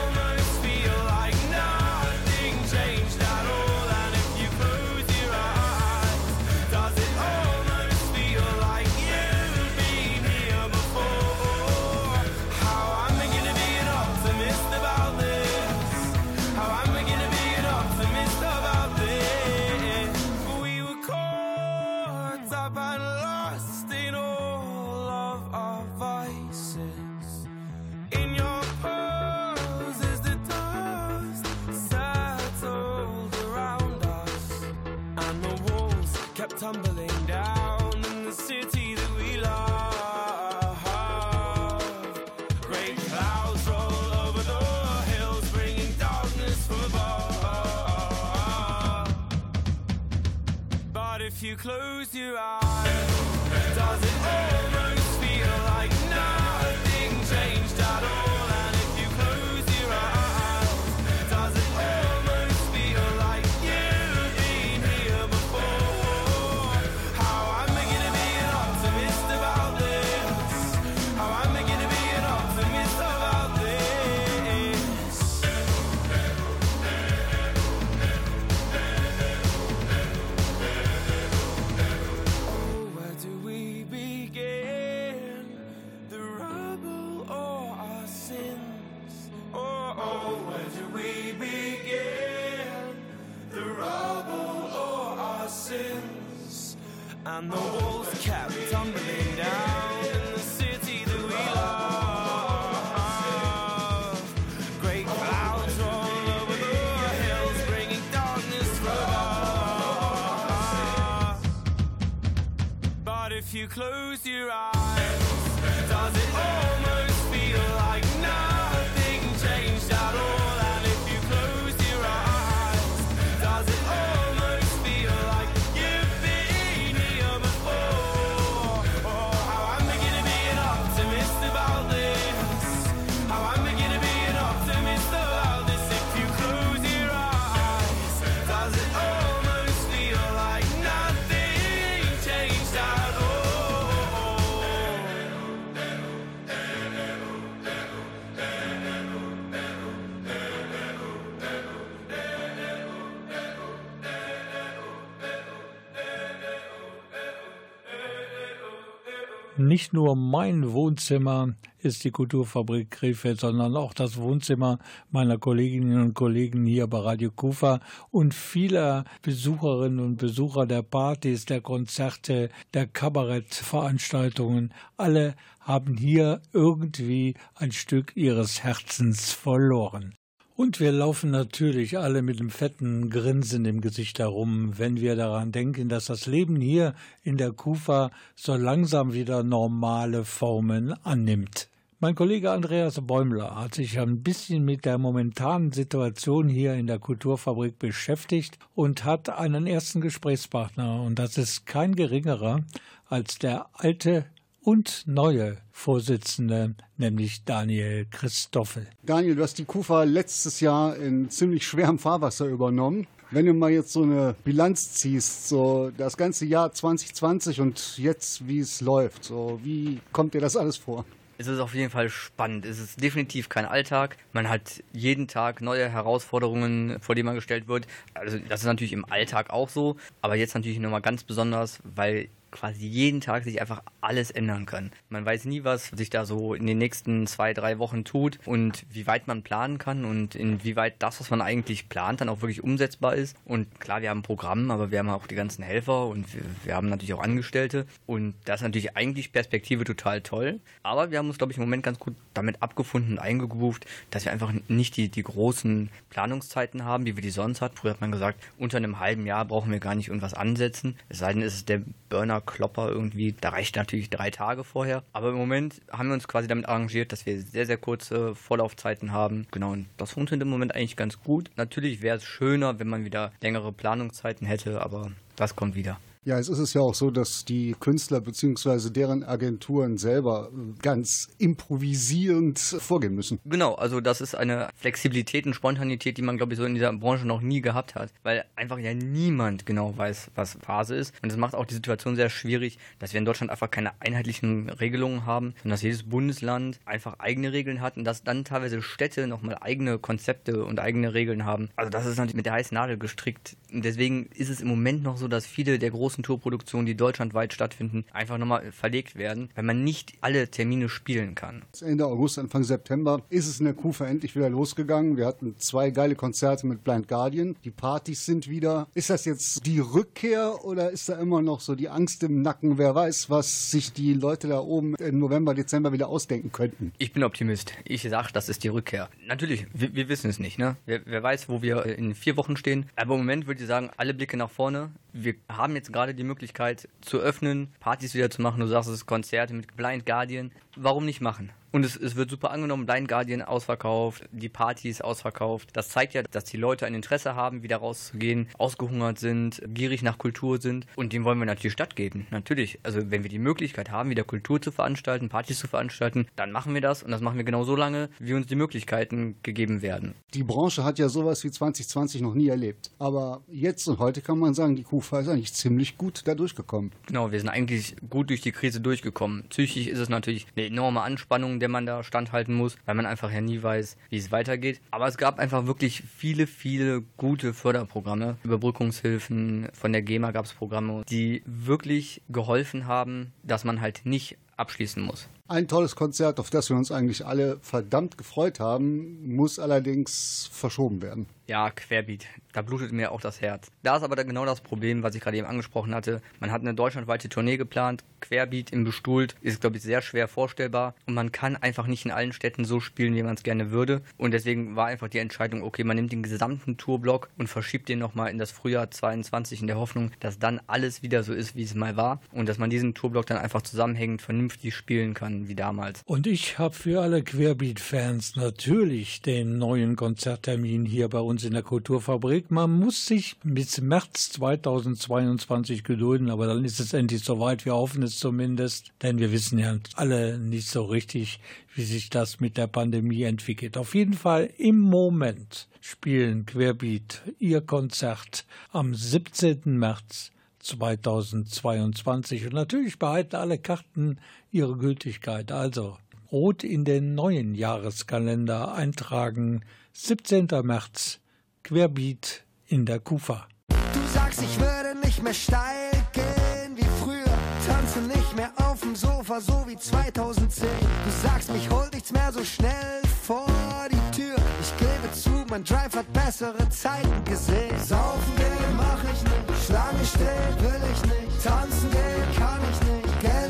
Nicht 159.78 159.94
nur 159.94 160.16
mein 160.16 160.74
Wohnzimmer 160.74 161.54
ist 161.78 162.04
die 162.04 162.10
Kulturfabrik 162.10 162.90
Krefeld, 162.90 163.42
sondern 163.42 163.76
auch 163.76 163.94
das 163.94 164.18
Wohnzimmer 164.18 164.80
meiner 165.12 165.38
Kolleginnen 165.38 166.02
und 166.02 166.16
Kollegen 166.16 166.66
hier 166.66 166.88
bei 166.88 166.98
Radio 166.98 167.30
Kufa 167.30 167.80
und 168.10 168.34
vieler 168.34 169.06
Besucherinnen 169.22 170.00
und 170.00 170.18
Besucher 170.18 170.66
der 170.66 170.82
Partys, 170.82 171.46
der 171.46 171.62
Konzerte, 171.62 172.50
der 172.74 172.88
Kabarettveranstaltungen. 172.88 174.74
Alle 174.98 175.36
haben 175.60 175.96
hier 175.96 176.42
irgendwie 176.54 177.36
ein 177.54 177.72
Stück 177.72 178.14
ihres 178.16 178.64
Herzens 178.64 179.32
verloren. 179.32 180.16
Und 180.58 180.80
wir 180.80 180.92
laufen 180.92 181.30
natürlich 181.30 182.00
alle 182.00 182.24
mit 182.24 182.40
einem 182.40 182.50
fetten 182.50 183.12
Grinsen 183.12 183.64
im 183.66 183.80
Gesicht 183.80 184.18
herum, 184.18 184.80
wenn 184.80 185.00
wir 185.00 185.16
daran 185.16 185.52
denken, 185.52 185.88
dass 185.88 186.06
das 186.06 186.26
Leben 186.26 186.60
hier 186.60 186.96
in 187.22 187.38
der 187.38 187.52
Kufa 187.52 188.10
so 188.34 188.56
langsam 188.56 189.14
wieder 189.14 189.44
normale 189.44 190.26
Formen 190.26 190.94
annimmt. 191.04 191.70
Mein 192.00 192.16
Kollege 192.16 192.50
Andreas 192.50 193.00
Bäumler 193.06 193.56
hat 193.56 193.76
sich 193.76 194.00
ein 194.00 194.24
bisschen 194.24 194.66
mit 194.66 194.84
der 194.84 194.98
momentanen 194.98 195.74
Situation 195.74 196.50
hier 196.50 196.74
in 196.74 196.88
der 196.88 196.98
Kulturfabrik 196.98 197.78
beschäftigt 197.78 198.58
und 198.74 199.06
hat 199.06 199.30
einen 199.30 199.68
ersten 199.68 200.02
Gesprächspartner. 200.02 201.04
Und 201.04 201.20
das 201.20 201.38
ist 201.38 201.68
kein 201.68 201.96
geringerer 201.96 202.62
als 203.06 203.38
der 203.38 203.68
alte 203.74 204.26
und 204.68 205.04
neue 205.08 205.56
Vorsitzende, 205.72 206.76
nämlich 206.98 207.46
Daniel 207.46 208.06
Christoffel. 208.12 208.86
Daniel, 209.02 209.36
du 209.36 209.44
hast 209.44 209.58
die 209.60 209.64
KUFA 209.64 210.04
letztes 210.04 210.60
Jahr 210.60 210.98
in 210.98 211.30
ziemlich 211.30 211.66
schwerem 211.66 211.98
Fahrwasser 211.98 212.48
übernommen. 212.48 213.08
Wenn 213.32 213.46
du 213.46 213.54
mal 213.54 213.72
jetzt 213.72 213.94
so 213.94 214.04
eine 214.04 214.36
Bilanz 214.44 214.92
ziehst, 214.92 215.48
so 215.48 215.90
das 215.98 216.18
ganze 216.18 216.46
Jahr 216.46 216.74
2020 216.74 217.62
und 217.62 217.98
jetzt, 217.98 218.46
wie 218.46 218.60
es 218.60 218.82
läuft, 218.82 219.24
so 219.24 219.58
wie 219.64 220.02
kommt 220.12 220.34
dir 220.34 220.42
das 220.42 220.58
alles 220.58 220.76
vor? 220.76 221.06
Es 221.38 221.48
ist 221.48 221.60
auf 221.60 221.74
jeden 221.74 221.92
Fall 221.92 222.10
spannend. 222.10 222.66
Es 222.66 222.78
ist 222.78 223.02
definitiv 223.02 223.48
kein 223.48 223.66
Alltag. 223.66 224.18
Man 224.34 224.50
hat 224.50 224.84
jeden 224.92 225.30
Tag 225.30 225.62
neue 225.62 225.88
Herausforderungen, 225.88 227.00
vor 227.00 227.16
die 227.16 227.24
man 227.24 227.36
gestellt 227.36 227.70
wird. 227.70 227.88
Also 228.16 228.38
das 228.50 228.62
ist 228.62 228.66
natürlich 228.66 228.92
im 228.92 229.06
Alltag 229.06 229.50
auch 229.50 229.70
so, 229.70 229.96
aber 230.22 230.36
jetzt 230.36 230.56
natürlich 230.56 230.80
nochmal 230.80 231.02
ganz 231.02 231.24
besonders, 231.24 231.80
weil 231.84 232.28
quasi 232.52 232.86
jeden 232.86 233.22
Tag 233.22 233.44
sich 233.44 233.62
einfach 233.62 233.82
alles 234.02 234.32
ändern 234.32 234.66
kann. 234.66 234.92
Man 235.10 235.26
weiß 235.26 235.46
nie, 235.46 235.64
was 235.64 235.88
sich 235.88 236.10
da 236.10 236.26
so 236.26 236.54
in 236.54 236.68
den 236.68 236.78
nächsten 236.78 237.28
zwei, 237.28 237.54
drei 237.54 237.80
Wochen 237.80 238.04
tut 238.04 238.40
und 238.46 238.86
wie 238.90 239.08
weit 239.08 239.28
man 239.28 239.44
planen 239.44 239.78
kann 239.78 240.06
und 240.06 240.36
inwieweit 240.36 240.96
das, 241.00 241.20
was 241.20 241.30
man 241.30 241.42
eigentlich 241.42 241.90
plant, 241.90 242.22
dann 242.22 242.30
auch 242.30 242.42
wirklich 242.42 242.64
umsetzbar 242.64 243.16
ist. 243.16 243.36
Und 243.46 243.80
klar, 243.80 244.02
wir 244.02 244.10
haben 244.10 244.20
ein 244.20 244.72
aber 244.72 244.92
wir 244.92 245.00
haben 245.00 245.10
auch 245.10 245.28
die 245.28 245.36
ganzen 245.36 245.64
Helfer 245.64 246.08
und 246.08 246.34
wir, 246.34 246.42
wir 246.64 246.76
haben 246.76 246.90
natürlich 246.90 247.14
auch 247.14 247.24
Angestellte 247.24 247.86
und 248.06 248.36
das 248.46 248.62
ist 248.62 248.64
natürlich 248.64 248.96
eigentlich 248.96 249.32
Perspektive 249.32 249.84
total 249.84 250.22
toll. 250.22 250.60
Aber 250.84 251.12
wir 251.12 251.18
haben 251.18 251.28
uns, 251.28 251.38
glaube 251.38 251.52
ich, 251.52 251.58
im 251.58 251.64
Moment 251.64 251.84
ganz 251.84 252.00
gut 252.00 252.16
damit 252.34 252.62
abgefunden 252.62 253.14
und 253.14 253.20
eingegroovt, 253.20 253.86
dass 254.12 254.26
wir 254.26 254.32
einfach 254.32 254.54
nicht 254.68 254.96
die, 254.98 255.10
die 255.10 255.24
großen 255.24 255.90
Planungszeiten 256.10 256.86
haben, 256.86 257.06
wie 257.06 257.16
wir 257.16 257.22
die 257.22 257.30
sonst 257.30 257.62
hatten. 257.62 257.78
Früher 257.78 257.92
hat 257.92 258.02
man 258.02 258.12
gesagt, 258.12 258.44
unter 258.58 258.78
einem 258.78 259.00
halben 259.00 259.26
Jahr 259.26 259.46
brauchen 259.46 259.72
wir 259.72 259.80
gar 259.80 259.96
nicht 259.96 260.08
irgendwas 260.08 260.34
ansetzen. 260.34 260.96
Es 261.10 261.20
sei 261.20 261.34
denn, 261.34 261.42
es 261.42 261.56
ist 261.56 261.70
der 261.70 261.82
Burner 262.10 262.42
Klopper 262.48 262.90
irgendwie. 262.90 263.36
Da 263.40 263.50
reicht 263.50 263.76
natürlich 263.76 264.10
drei 264.10 264.32
Tage 264.32 264.64
vorher. 264.64 265.04
Aber 265.14 265.30
im 265.30 265.36
Moment 265.36 265.82
haben 265.92 266.10
wir 266.10 266.16
uns 266.16 266.28
quasi 266.28 266.48
damit 266.48 266.68
arrangiert, 266.68 267.12
dass 267.12 267.26
wir 267.28 267.40
sehr, 267.40 267.68
sehr 267.68 267.78
kurze 267.78 268.34
Vorlaufzeiten 268.34 269.12
haben. 269.12 269.46
Genau, 269.52 269.74
und 269.74 269.86
das 269.98 270.12
funktioniert 270.12 270.44
im 270.46 270.50
Moment 270.50 270.74
eigentlich 270.74 270.96
ganz 270.96 271.20
gut. 271.22 271.52
Natürlich 271.56 272.02
wäre 272.02 272.18
es 272.18 272.24
schöner, 272.24 272.80
wenn 272.80 272.88
man 272.88 273.06
wieder 273.06 273.32
längere 273.42 273.72
Planungszeiten 273.72 274.48
hätte, 274.48 274.82
aber 274.82 275.12
das 275.36 275.56
kommt 275.56 275.76
wieder. 275.76 276.00
Ja, 276.28 276.38
es 276.38 276.50
ist 276.50 276.74
ja 276.74 276.82
auch 276.82 276.94
so, 276.94 277.10
dass 277.10 277.46
die 277.46 277.74
Künstler 277.80 278.20
bzw. 278.20 278.90
deren 278.90 279.24
Agenturen 279.24 279.98
selber 279.98 280.52
ganz 280.82 281.30
improvisierend 281.38 282.60
vorgehen 282.60 283.16
müssen. 283.16 283.40
Genau, 283.46 283.76
also 283.76 284.02
das 284.02 284.20
ist 284.20 284.36
eine 284.36 284.68
Flexibilität 284.76 285.46
und 285.46 285.54
Spontanität, 285.54 286.18
die 286.18 286.22
man, 286.22 286.36
glaube 286.36 286.52
ich, 286.52 286.60
so 286.60 286.66
in 286.66 286.74
dieser 286.74 286.92
Branche 286.92 287.26
noch 287.26 287.40
nie 287.40 287.62
gehabt 287.62 287.96
hat, 287.96 288.12
weil 288.24 288.44
einfach 288.58 288.78
ja 288.78 288.94
niemand 288.94 289.66
genau 289.66 289.98
weiß, 289.98 290.32
was 290.36 290.58
Phase 290.62 290.98
ist. 290.98 291.14
Und 291.24 291.32
das 291.32 291.38
macht 291.38 291.56
auch 291.56 291.66
die 291.66 291.76
Situation 291.76 292.18
sehr 292.18 292.30
schwierig, 292.30 292.78
dass 293.00 293.14
wir 293.14 293.20
in 293.20 293.26
Deutschland 293.26 293.50
einfach 293.50 293.72
keine 293.72 293.94
einheitlichen 294.02 294.70
Regelungen 294.70 295.26
haben, 295.26 295.54
sondern 295.64 295.76
dass 295.76 295.82
jedes 295.82 296.04
Bundesland 296.04 296.82
einfach 296.84 297.20
eigene 297.20 297.54
Regeln 297.54 297.80
hat 297.80 297.96
und 297.96 298.04
dass 298.04 298.26
dann 298.26 298.44
teilweise 298.44 298.82
Städte 298.82 299.28
nochmal 299.28 299.60
eigene 299.62 299.98
Konzepte 299.98 300.66
und 300.66 300.82
eigene 300.82 301.14
Regeln 301.14 301.46
haben. 301.46 301.70
Also 301.78 301.90
das 301.90 302.06
ist 302.06 302.18
natürlich 302.18 302.36
mit 302.36 302.46
der 302.46 302.52
heißen 302.52 302.76
Nadel 302.76 302.98
gestrickt. 302.98 303.56
Und 303.72 303.86
deswegen 303.86 304.26
ist 304.36 304.50
es 304.50 304.60
im 304.60 304.68
Moment 304.68 305.04
noch 305.04 305.16
so, 305.16 305.30
dass 305.30 305.46
viele 305.46 305.80
der 305.80 305.92
großen 305.92 306.17
Tourproduktionen, 306.24 306.86
die 306.86 306.96
deutschlandweit 306.96 307.54
stattfinden, 307.54 308.06
einfach 308.12 308.38
nochmal 308.38 308.72
verlegt 308.72 309.16
werden, 309.16 309.50
weil 309.56 309.64
man 309.64 309.84
nicht 309.84 310.14
alle 310.22 310.50
Termine 310.50 310.90
spielen 310.90 311.36
kann. 311.36 311.64
Ende 311.82 312.06
August, 312.06 312.40
Anfang 312.40 312.64
September 312.64 313.22
ist 313.30 313.48
es 313.48 313.60
in 313.60 313.66
der 313.66 313.74
Kufa 313.74 314.06
endlich 314.06 314.36
wieder 314.36 314.50
losgegangen. 314.50 315.18
Wir 315.18 315.26
hatten 315.26 315.56
zwei 315.58 315.92
geile 315.92 316.16
Konzerte 316.16 316.68
mit 316.68 316.84
Blind 316.84 317.08
Guardian. 317.08 317.56
Die 317.64 317.72
Partys 317.72 318.26
sind 318.26 318.50
wieder. 318.50 318.88
Ist 318.94 319.10
das 319.10 319.26
jetzt 319.26 319.66
die 319.66 319.80
Rückkehr 319.80 320.64
oder 320.66 320.92
ist 320.92 321.10
da 321.10 321.20
immer 321.20 321.42
noch 321.42 321.62
so 321.62 321.76
die 321.76 321.90
Angst 321.90 322.24
im 322.24 322.42
Nacken? 322.42 322.78
Wer 322.78 322.96
weiß, 322.96 323.30
was 323.30 323.72
sich 323.72 323.94
die 323.94 324.14
Leute 324.14 324.48
da 324.48 324.60
oben 324.60 324.96
im 324.96 325.20
November, 325.20 325.54
Dezember 325.54 325.92
wieder 325.92 326.08
ausdenken 326.08 326.52
könnten? 326.52 326.94
Ich 326.98 327.14
bin 327.14 327.24
Optimist. 327.24 327.74
Ich 327.84 328.04
sage, 328.04 328.30
das 328.34 328.50
ist 328.50 328.64
die 328.64 328.70
Rückkehr. 328.70 329.10
Natürlich, 329.28 329.68
wir, 329.74 329.94
wir 329.96 330.10
wissen 330.10 330.30
es 330.30 330.40
nicht. 330.40 330.58
Ne? 330.58 330.76
Wer, 330.86 331.02
wer 331.06 331.24
weiß, 331.24 331.50
wo 331.50 331.62
wir 331.62 331.86
in 331.86 332.16
vier 332.16 332.38
Wochen 332.38 332.58
stehen. 332.58 332.90
Aber 332.96 333.16
im 333.16 333.22
Moment 333.22 333.48
würde 333.48 333.62
ich 333.62 333.68
sagen, 333.68 333.90
alle 333.98 334.14
Blicke 334.14 334.38
nach 334.38 334.50
vorne. 334.50 334.92
Wir 335.14 335.36
haben 335.50 335.76
jetzt 335.76 335.92
gerade 335.92 336.07
die 336.14 336.24
Möglichkeit 336.24 336.88
zu 337.02 337.20
öffnen, 337.20 337.74
Partys 337.80 338.14
wieder 338.14 338.30
zu 338.30 338.42
machen. 338.42 338.60
Du 338.60 338.68
sagst, 338.68 338.90
es 338.90 339.06
Konzerte 339.06 339.54
mit 339.54 339.76
Blind 339.76 340.06
Guardian. 340.06 340.52
Warum 340.76 341.06
nicht 341.06 341.22
machen? 341.22 341.52
Und 341.72 341.86
es, 341.86 341.96
es 341.96 342.16
wird 342.16 342.30
super 342.30 342.52
angenommen. 342.52 342.86
Blind 342.86 343.08
Guardian 343.08 343.42
ausverkauft, 343.42 344.28
die 344.32 344.50
Party 344.50 344.90
ist 344.90 345.04
ausverkauft. 345.04 345.70
Das 345.74 345.90
zeigt 345.90 346.14
ja, 346.14 346.24
dass 346.24 346.46
die 346.46 346.58
Leute 346.58 346.86
ein 346.86 346.94
Interesse 346.94 347.36
haben, 347.36 347.64
wieder 347.64 347.78
rauszugehen, 347.78 348.48
ausgehungert 348.58 349.20
sind, 349.20 349.62
gierig 349.68 350.02
nach 350.02 350.18
Kultur 350.18 350.62
sind. 350.62 350.86
Und 350.96 351.14
dem 351.14 351.24
wollen 351.24 351.40
wir 351.40 351.46
natürlich 351.46 351.74
stattgeben. 351.74 352.28
Natürlich. 352.32 352.80
Also 352.84 353.12
wenn 353.12 353.24
wir 353.24 353.30
die 353.30 353.40
Möglichkeit 353.40 353.92
haben, 353.92 354.10
wieder 354.10 354.24
Kultur 354.24 354.62
zu 354.62 354.72
veranstalten, 354.72 355.30
Partys 355.30 355.60
zu 355.60 355.68
veranstalten, 355.68 356.28
dann 356.36 356.52
machen 356.52 356.74
wir 356.74 356.82
das. 356.82 357.04
Und 357.04 357.12
das 357.12 357.22
machen 357.22 357.38
wir 357.38 357.44
genau 357.44 357.64
so 357.64 357.76
lange, 357.76 358.10
wie 358.20 358.34
uns 358.34 358.48
die 358.48 358.56
Möglichkeiten 358.56 359.36
gegeben 359.44 359.82
werden. 359.82 360.14
Die 360.34 360.44
Branche 360.44 360.84
hat 360.84 361.00
ja 361.00 361.10
sowas 361.10 361.44
wie 361.44 361.52
2020 361.52 362.22
noch 362.22 362.34
nie 362.34 362.48
erlebt. 362.48 362.92
Aber 363.00 363.42
jetzt 363.48 363.88
und 363.88 364.00
heute 364.00 364.22
kann 364.22 364.40
man 364.40 364.54
sagen, 364.54 364.76
die 364.76 364.84
Kufa 364.84 365.20
ist 365.20 365.28
eigentlich 365.28 365.54
ziemlich 365.54 365.98
gut 365.98 366.22
da 366.26 366.36
durchgekommen. 366.36 366.92
Genau, 367.08 367.32
wir 367.32 367.40
sind 367.40 367.50
eigentlich 367.50 367.96
gut 368.10 368.30
durch 368.30 368.42
die 368.42 368.52
Krise 368.52 368.82
durchgekommen. 368.82 369.46
Psychisch 369.50 369.88
ist 369.88 370.00
es 370.00 370.10
natürlich 370.10 370.48
eine 370.56 370.68
enorme 370.68 371.02
Anspannung, 371.02 371.57
der 371.60 371.70
man 371.70 371.86
da 371.86 372.04
standhalten 372.04 372.54
muss, 372.54 372.78
weil 372.86 372.96
man 372.96 373.06
einfach 373.06 373.32
ja 373.32 373.42
nie 373.42 373.62
weiß, 373.62 373.98
wie 374.10 374.18
es 374.18 374.32
weitergeht. 374.32 374.82
Aber 374.92 375.08
es 375.08 375.18
gab 375.18 375.40
einfach 375.40 375.66
wirklich 375.66 376.04
viele, 376.18 376.48
viele 376.48 377.04
gute 377.18 377.54
Förderprogramme, 377.54 378.38
Überbrückungshilfen, 378.44 379.70
von 379.74 379.92
der 379.92 380.02
GEMA 380.02 380.32
gab 380.32 380.46
es 380.46 380.54
Programme, 380.54 381.04
die 381.10 381.44
wirklich 381.46 382.22
geholfen 382.30 382.88
haben, 382.88 383.34
dass 383.44 383.64
man 383.64 383.82
halt 383.82 384.02
nicht 384.06 384.38
abschließen 384.58 385.02
muss. 385.02 385.30
Ein 385.50 385.70
tolles 385.70 385.96
Konzert, 385.96 386.42
auf 386.42 386.50
das 386.50 386.70
wir 386.70 386.76
uns 386.76 386.92
eigentlich 386.92 387.26
alle 387.26 387.58
verdammt 387.62 388.18
gefreut 388.18 388.60
haben, 388.60 389.34
muss 389.34 389.60
allerdings 389.60 390.50
verschoben 390.52 391.02
werden. 391.02 391.28
Ja, 391.48 391.70
Querbeat. 391.70 392.26
Da 392.52 392.62
blutet 392.62 392.92
mir 392.92 393.14
auch 393.14 393.22
das 393.22 393.40
Herz. 393.40 393.72
Da 393.82 393.96
ist 393.96 394.04
aber 394.04 394.22
genau 394.26 394.46
das 394.46 394.60
Problem, 394.60 395.02
was 395.02 395.16
ich 395.16 395.22
gerade 395.22 395.38
eben 395.38 395.48
angesprochen 395.48 395.96
hatte. 395.96 396.22
Man 396.42 396.52
hat 396.52 396.60
eine 396.60 396.74
deutschlandweite 396.74 397.30
Tournee 397.30 397.56
geplant. 397.56 398.04
Querbeat 398.20 398.72
im 398.72 398.84
Bestuhlt 398.84 399.36
ist, 399.42 399.62
glaube 399.62 399.78
ich, 399.78 399.84
sehr 399.84 400.02
schwer 400.02 400.28
vorstellbar. 400.28 400.94
Und 401.06 401.14
man 401.14 401.32
kann 401.32 401.56
einfach 401.56 401.88
nicht 401.88 402.04
in 402.04 402.12
allen 402.12 402.34
Städten 402.34 402.66
so 402.66 402.82
spielen, 402.82 403.16
wie 403.16 403.24
man 403.24 403.36
es 403.36 403.44
gerne 403.44 403.72
würde. 403.72 404.02
Und 404.18 404.32
deswegen 404.32 404.76
war 404.76 404.88
einfach 404.88 405.08
die 405.08 405.20
Entscheidung, 405.20 405.64
okay, 405.64 405.86
man 405.86 405.96
nimmt 405.96 406.12
den 406.12 406.24
gesamten 406.24 406.76
Tourblock 406.76 407.30
und 407.38 407.48
verschiebt 407.48 407.88
den 407.88 408.00
nochmal 408.00 408.30
in 408.30 408.40
das 408.40 408.52
Frühjahr 408.52 408.92
22 408.92 409.62
in 409.62 409.68
der 409.68 409.78
Hoffnung, 409.78 410.12
dass 410.20 410.40
dann 410.40 410.60
alles 410.68 411.02
wieder 411.02 411.24
so 411.24 411.34
ist, 411.34 411.56
wie 411.56 411.64
es 411.64 411.76
mal 411.76 411.96
war. 411.96 412.20
Und 412.34 412.50
dass 412.50 412.58
man 412.58 412.70
diesen 412.70 412.94
Tourblock 412.94 413.26
dann 413.26 413.38
einfach 413.38 413.62
zusammenhängend 413.62 414.22
vernünftig 414.22 414.76
spielen 414.76 415.14
kann, 415.14 415.37
wie 415.46 415.56
damals. 415.56 416.02
Und 416.06 416.26
ich 416.26 416.58
habe 416.58 416.74
für 416.74 417.02
alle 417.02 417.22
Querbeat-Fans 417.22 418.36
natürlich 418.36 419.22
den 419.22 419.58
neuen 419.58 419.96
Konzerttermin 419.96 420.86
hier 420.86 421.08
bei 421.10 421.20
uns 421.20 421.44
in 421.44 421.54
der 421.54 421.64
Kulturfabrik. 421.64 422.50
Man 422.50 422.72
muss 422.72 423.06
sich 423.06 423.36
bis 423.44 423.80
März 423.80 424.30
2022 424.32 425.84
gedulden, 425.84 426.30
aber 426.30 426.48
dann 426.48 426.66
ist 426.66 426.80
es 426.80 426.94
endlich 426.94 427.24
soweit. 427.24 427.66
Wir 427.66 427.76
hoffen 427.76 428.04
es 428.04 428.18
zumindest, 428.18 428.92
denn 429.02 429.20
wir 429.20 429.32
wissen 429.32 429.60
ja 429.60 429.78
alle 429.96 430.40
nicht 430.40 430.68
so 430.68 430.86
richtig, 430.86 431.40
wie 431.76 431.84
sich 431.84 432.10
das 432.10 432.40
mit 432.40 432.58
der 432.58 432.68
Pandemie 432.68 433.24
entwickelt. 433.24 433.78
Auf 433.78 433.94
jeden 433.94 434.14
Fall 434.14 434.50
im 434.58 434.80
Moment 434.80 435.68
spielen 435.80 436.46
Querbeat 436.46 437.22
ihr 437.40 437.62
Konzert 437.62 438.46
am 438.72 438.96
17. 438.96 439.78
März 439.78 440.32
2022. 440.60 442.46
Und 442.46 442.54
natürlich 442.54 443.00
behalten 443.00 443.36
alle 443.36 443.58
Karten 443.58 444.20
ihre 444.52 444.78
Gültigkeit. 444.78 445.52
Also 445.52 445.98
rot 446.32 446.64
in 446.64 446.86
den 446.86 447.16
neuen 447.16 447.56
Jahreskalender 447.56 448.74
eintragen. 448.74 449.64
17. 449.94 450.48
März, 450.64 451.20
Querbeat 451.64 452.44
in 452.66 452.86
der 452.86 453.00
Kufa. 453.00 453.48
Du 453.70 454.00
sagst, 454.14 454.42
ich 454.42 454.60
würde 454.60 455.00
nicht 455.04 455.24
mehr 455.24 455.34
steil 455.34 455.92
gehen 456.14 456.76
wie 456.76 456.88
früher. 457.02 457.38
Tanze 457.66 458.00
nicht 458.02 458.36
mehr 458.36 458.52
auf 458.58 458.82
dem 458.82 458.96
Sofa, 458.96 459.42
so 459.42 459.66
wie 459.68 459.76
2010. 459.76 460.68
Du 460.70 461.28
sagst, 461.28 461.52
mich 461.52 461.70
holt 461.70 461.94
nichts 461.94 462.12
mehr 462.12 462.32
so 462.32 462.44
schnell 462.44 463.02
vor 463.24 463.48
die 463.92 464.18
Tür. 464.18 464.36
Ich 464.62 464.78
gebe 464.78 465.12
zu, 465.14 465.46
mein 465.50 465.64
Drive 465.64 465.96
hat 465.96 466.12
bessere 466.14 466.70
Zeiten 466.70 467.24
gesehen. 467.26 467.78
Saufen 467.84 468.36
gehen 468.38 468.76
mach 468.78 469.04
ich 469.04 469.22
nicht, 469.24 469.66
Schlange 469.66 470.06
stehen 470.06 470.56
will 470.62 470.82
ich 470.94 471.02
nicht. 471.04 471.44
Tanzen 471.44 471.92
gehen 471.92 472.36
kann 472.38 472.62
ich 472.72 472.80
nicht, 472.82 472.87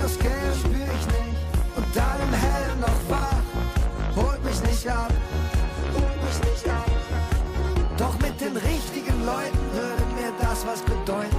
Aus 0.07 0.17
Geld 0.19 0.55
spür 0.55 0.87
ich 0.99 1.05
nicht. 1.07 1.37
Und 1.75 1.85
dann 1.93 2.17
im 2.25 2.33
Hellen 2.33 2.79
noch 2.79 2.99
wach, 3.09 3.43
holt 4.15 4.41
mich 4.45 4.61
nicht 4.61 4.87
ab, 4.87 5.11
holt 5.95 6.23
mich 6.23 6.49
nicht 6.49 6.69
ab. 6.69 6.89
Doch 7.97 8.13
mit 8.19 8.39
den 8.39 8.55
richtigen 8.55 9.25
Leuten 9.25 9.59
würde 9.73 10.05
mir 10.15 10.31
das 10.39 10.65
was 10.65 10.81
bedeuten. 10.83 11.36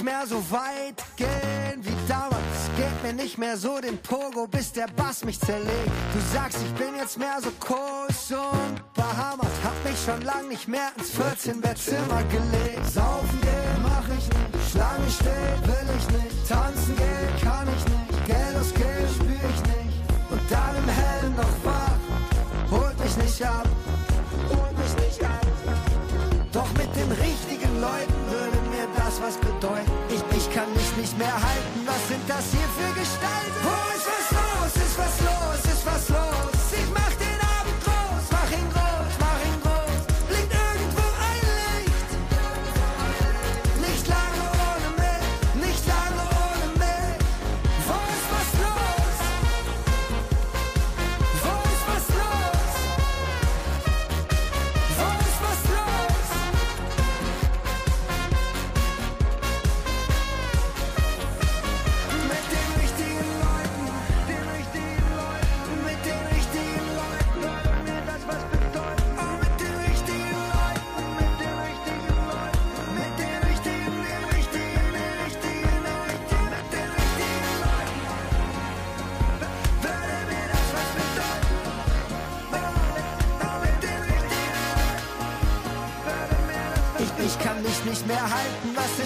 Nicht 0.00 0.04
mehr 0.04 0.26
so 0.26 0.42
weit 0.50 1.04
gehen 1.16 1.80
wie 1.82 2.08
damals. 2.08 2.60
Geht 2.74 3.02
mir 3.02 3.22
nicht 3.22 3.36
mehr 3.36 3.56
so 3.56 3.80
den 3.80 3.98
Pogo, 3.98 4.46
bis 4.46 4.72
der 4.72 4.86
Bass 4.96 5.24
mich 5.24 5.38
zerlegt. 5.38 5.92
Du 6.14 6.20
sagst, 6.32 6.58
ich 6.64 6.72
bin 6.72 6.96
jetzt 6.96 7.18
mehr 7.18 7.36
so 7.42 7.50
Kurs 7.60 8.30
und 8.30 8.94
Bahamas. 8.94 9.52
Hab 9.62 9.76
mich 9.84 9.98
schon 10.02 10.22
lang 10.22 10.48
nicht 10.48 10.68
mehr 10.68 10.90
ins 10.96 11.10
14-Bettzimmer 11.10 12.22
gelegt. 12.30 12.86
Saufen 12.86 13.40
gehen 13.42 13.82
mach 13.82 14.08
ich 14.08 14.24
nicht, 14.24 14.70
Schlange 14.70 15.10
stehen 15.10 15.60
will 15.64 15.88
ich 15.98 16.06
nicht. 16.16 16.48
Tanzen 16.48 16.96
gehen 16.96 17.32
kann 17.42 17.68
ich 17.68 17.84
nicht, 17.84 18.26
Geld 18.26 18.56
aus 18.58 18.72
Geld 18.72 19.10
spür 19.16 19.50
ich 19.52 19.62
nicht. 19.68 19.96
Und 20.30 20.40
dann 20.50 20.76
im 20.76 20.88
Hellen 20.88 21.36
noch 21.36 21.56
wach, 21.62 22.00
holt 22.70 22.98
mich 23.00 23.16
nicht 23.18 23.42
ab, 23.44 23.68
holt 24.48 24.78
mich 24.78 25.04
nicht 25.04 25.22
ab. 25.24 25.46
Doch 26.52 26.72
mit 26.72 26.88
den 26.96 27.12
richtigen 27.12 27.80
Leuten 27.80 28.16
würde 28.30 28.59
das 28.96 29.20
was 29.20 29.36
bedeuten. 29.36 29.90
Ich, 30.08 30.22
ich 30.36 30.54
kann 30.54 30.72
mich 30.72 30.96
nicht 30.96 31.16
mehr 31.18 31.32
halten. 31.32 31.80
Was 31.86 32.08
sind 32.08 32.22
das 32.28 32.44
hier 32.50 32.68
für 32.78 32.92
Gestalten? 32.98 33.60
Wo 33.62 33.76
ist 33.96 34.06
was 34.06 34.30
los? 34.30 34.76
Ist 34.84 34.98
was 34.98 35.20
los? 35.20 35.39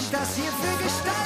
Sind 0.01 0.13
das 0.13 0.35
hier 0.35 0.51
für 0.51 0.83
Gestalten? 0.83 1.24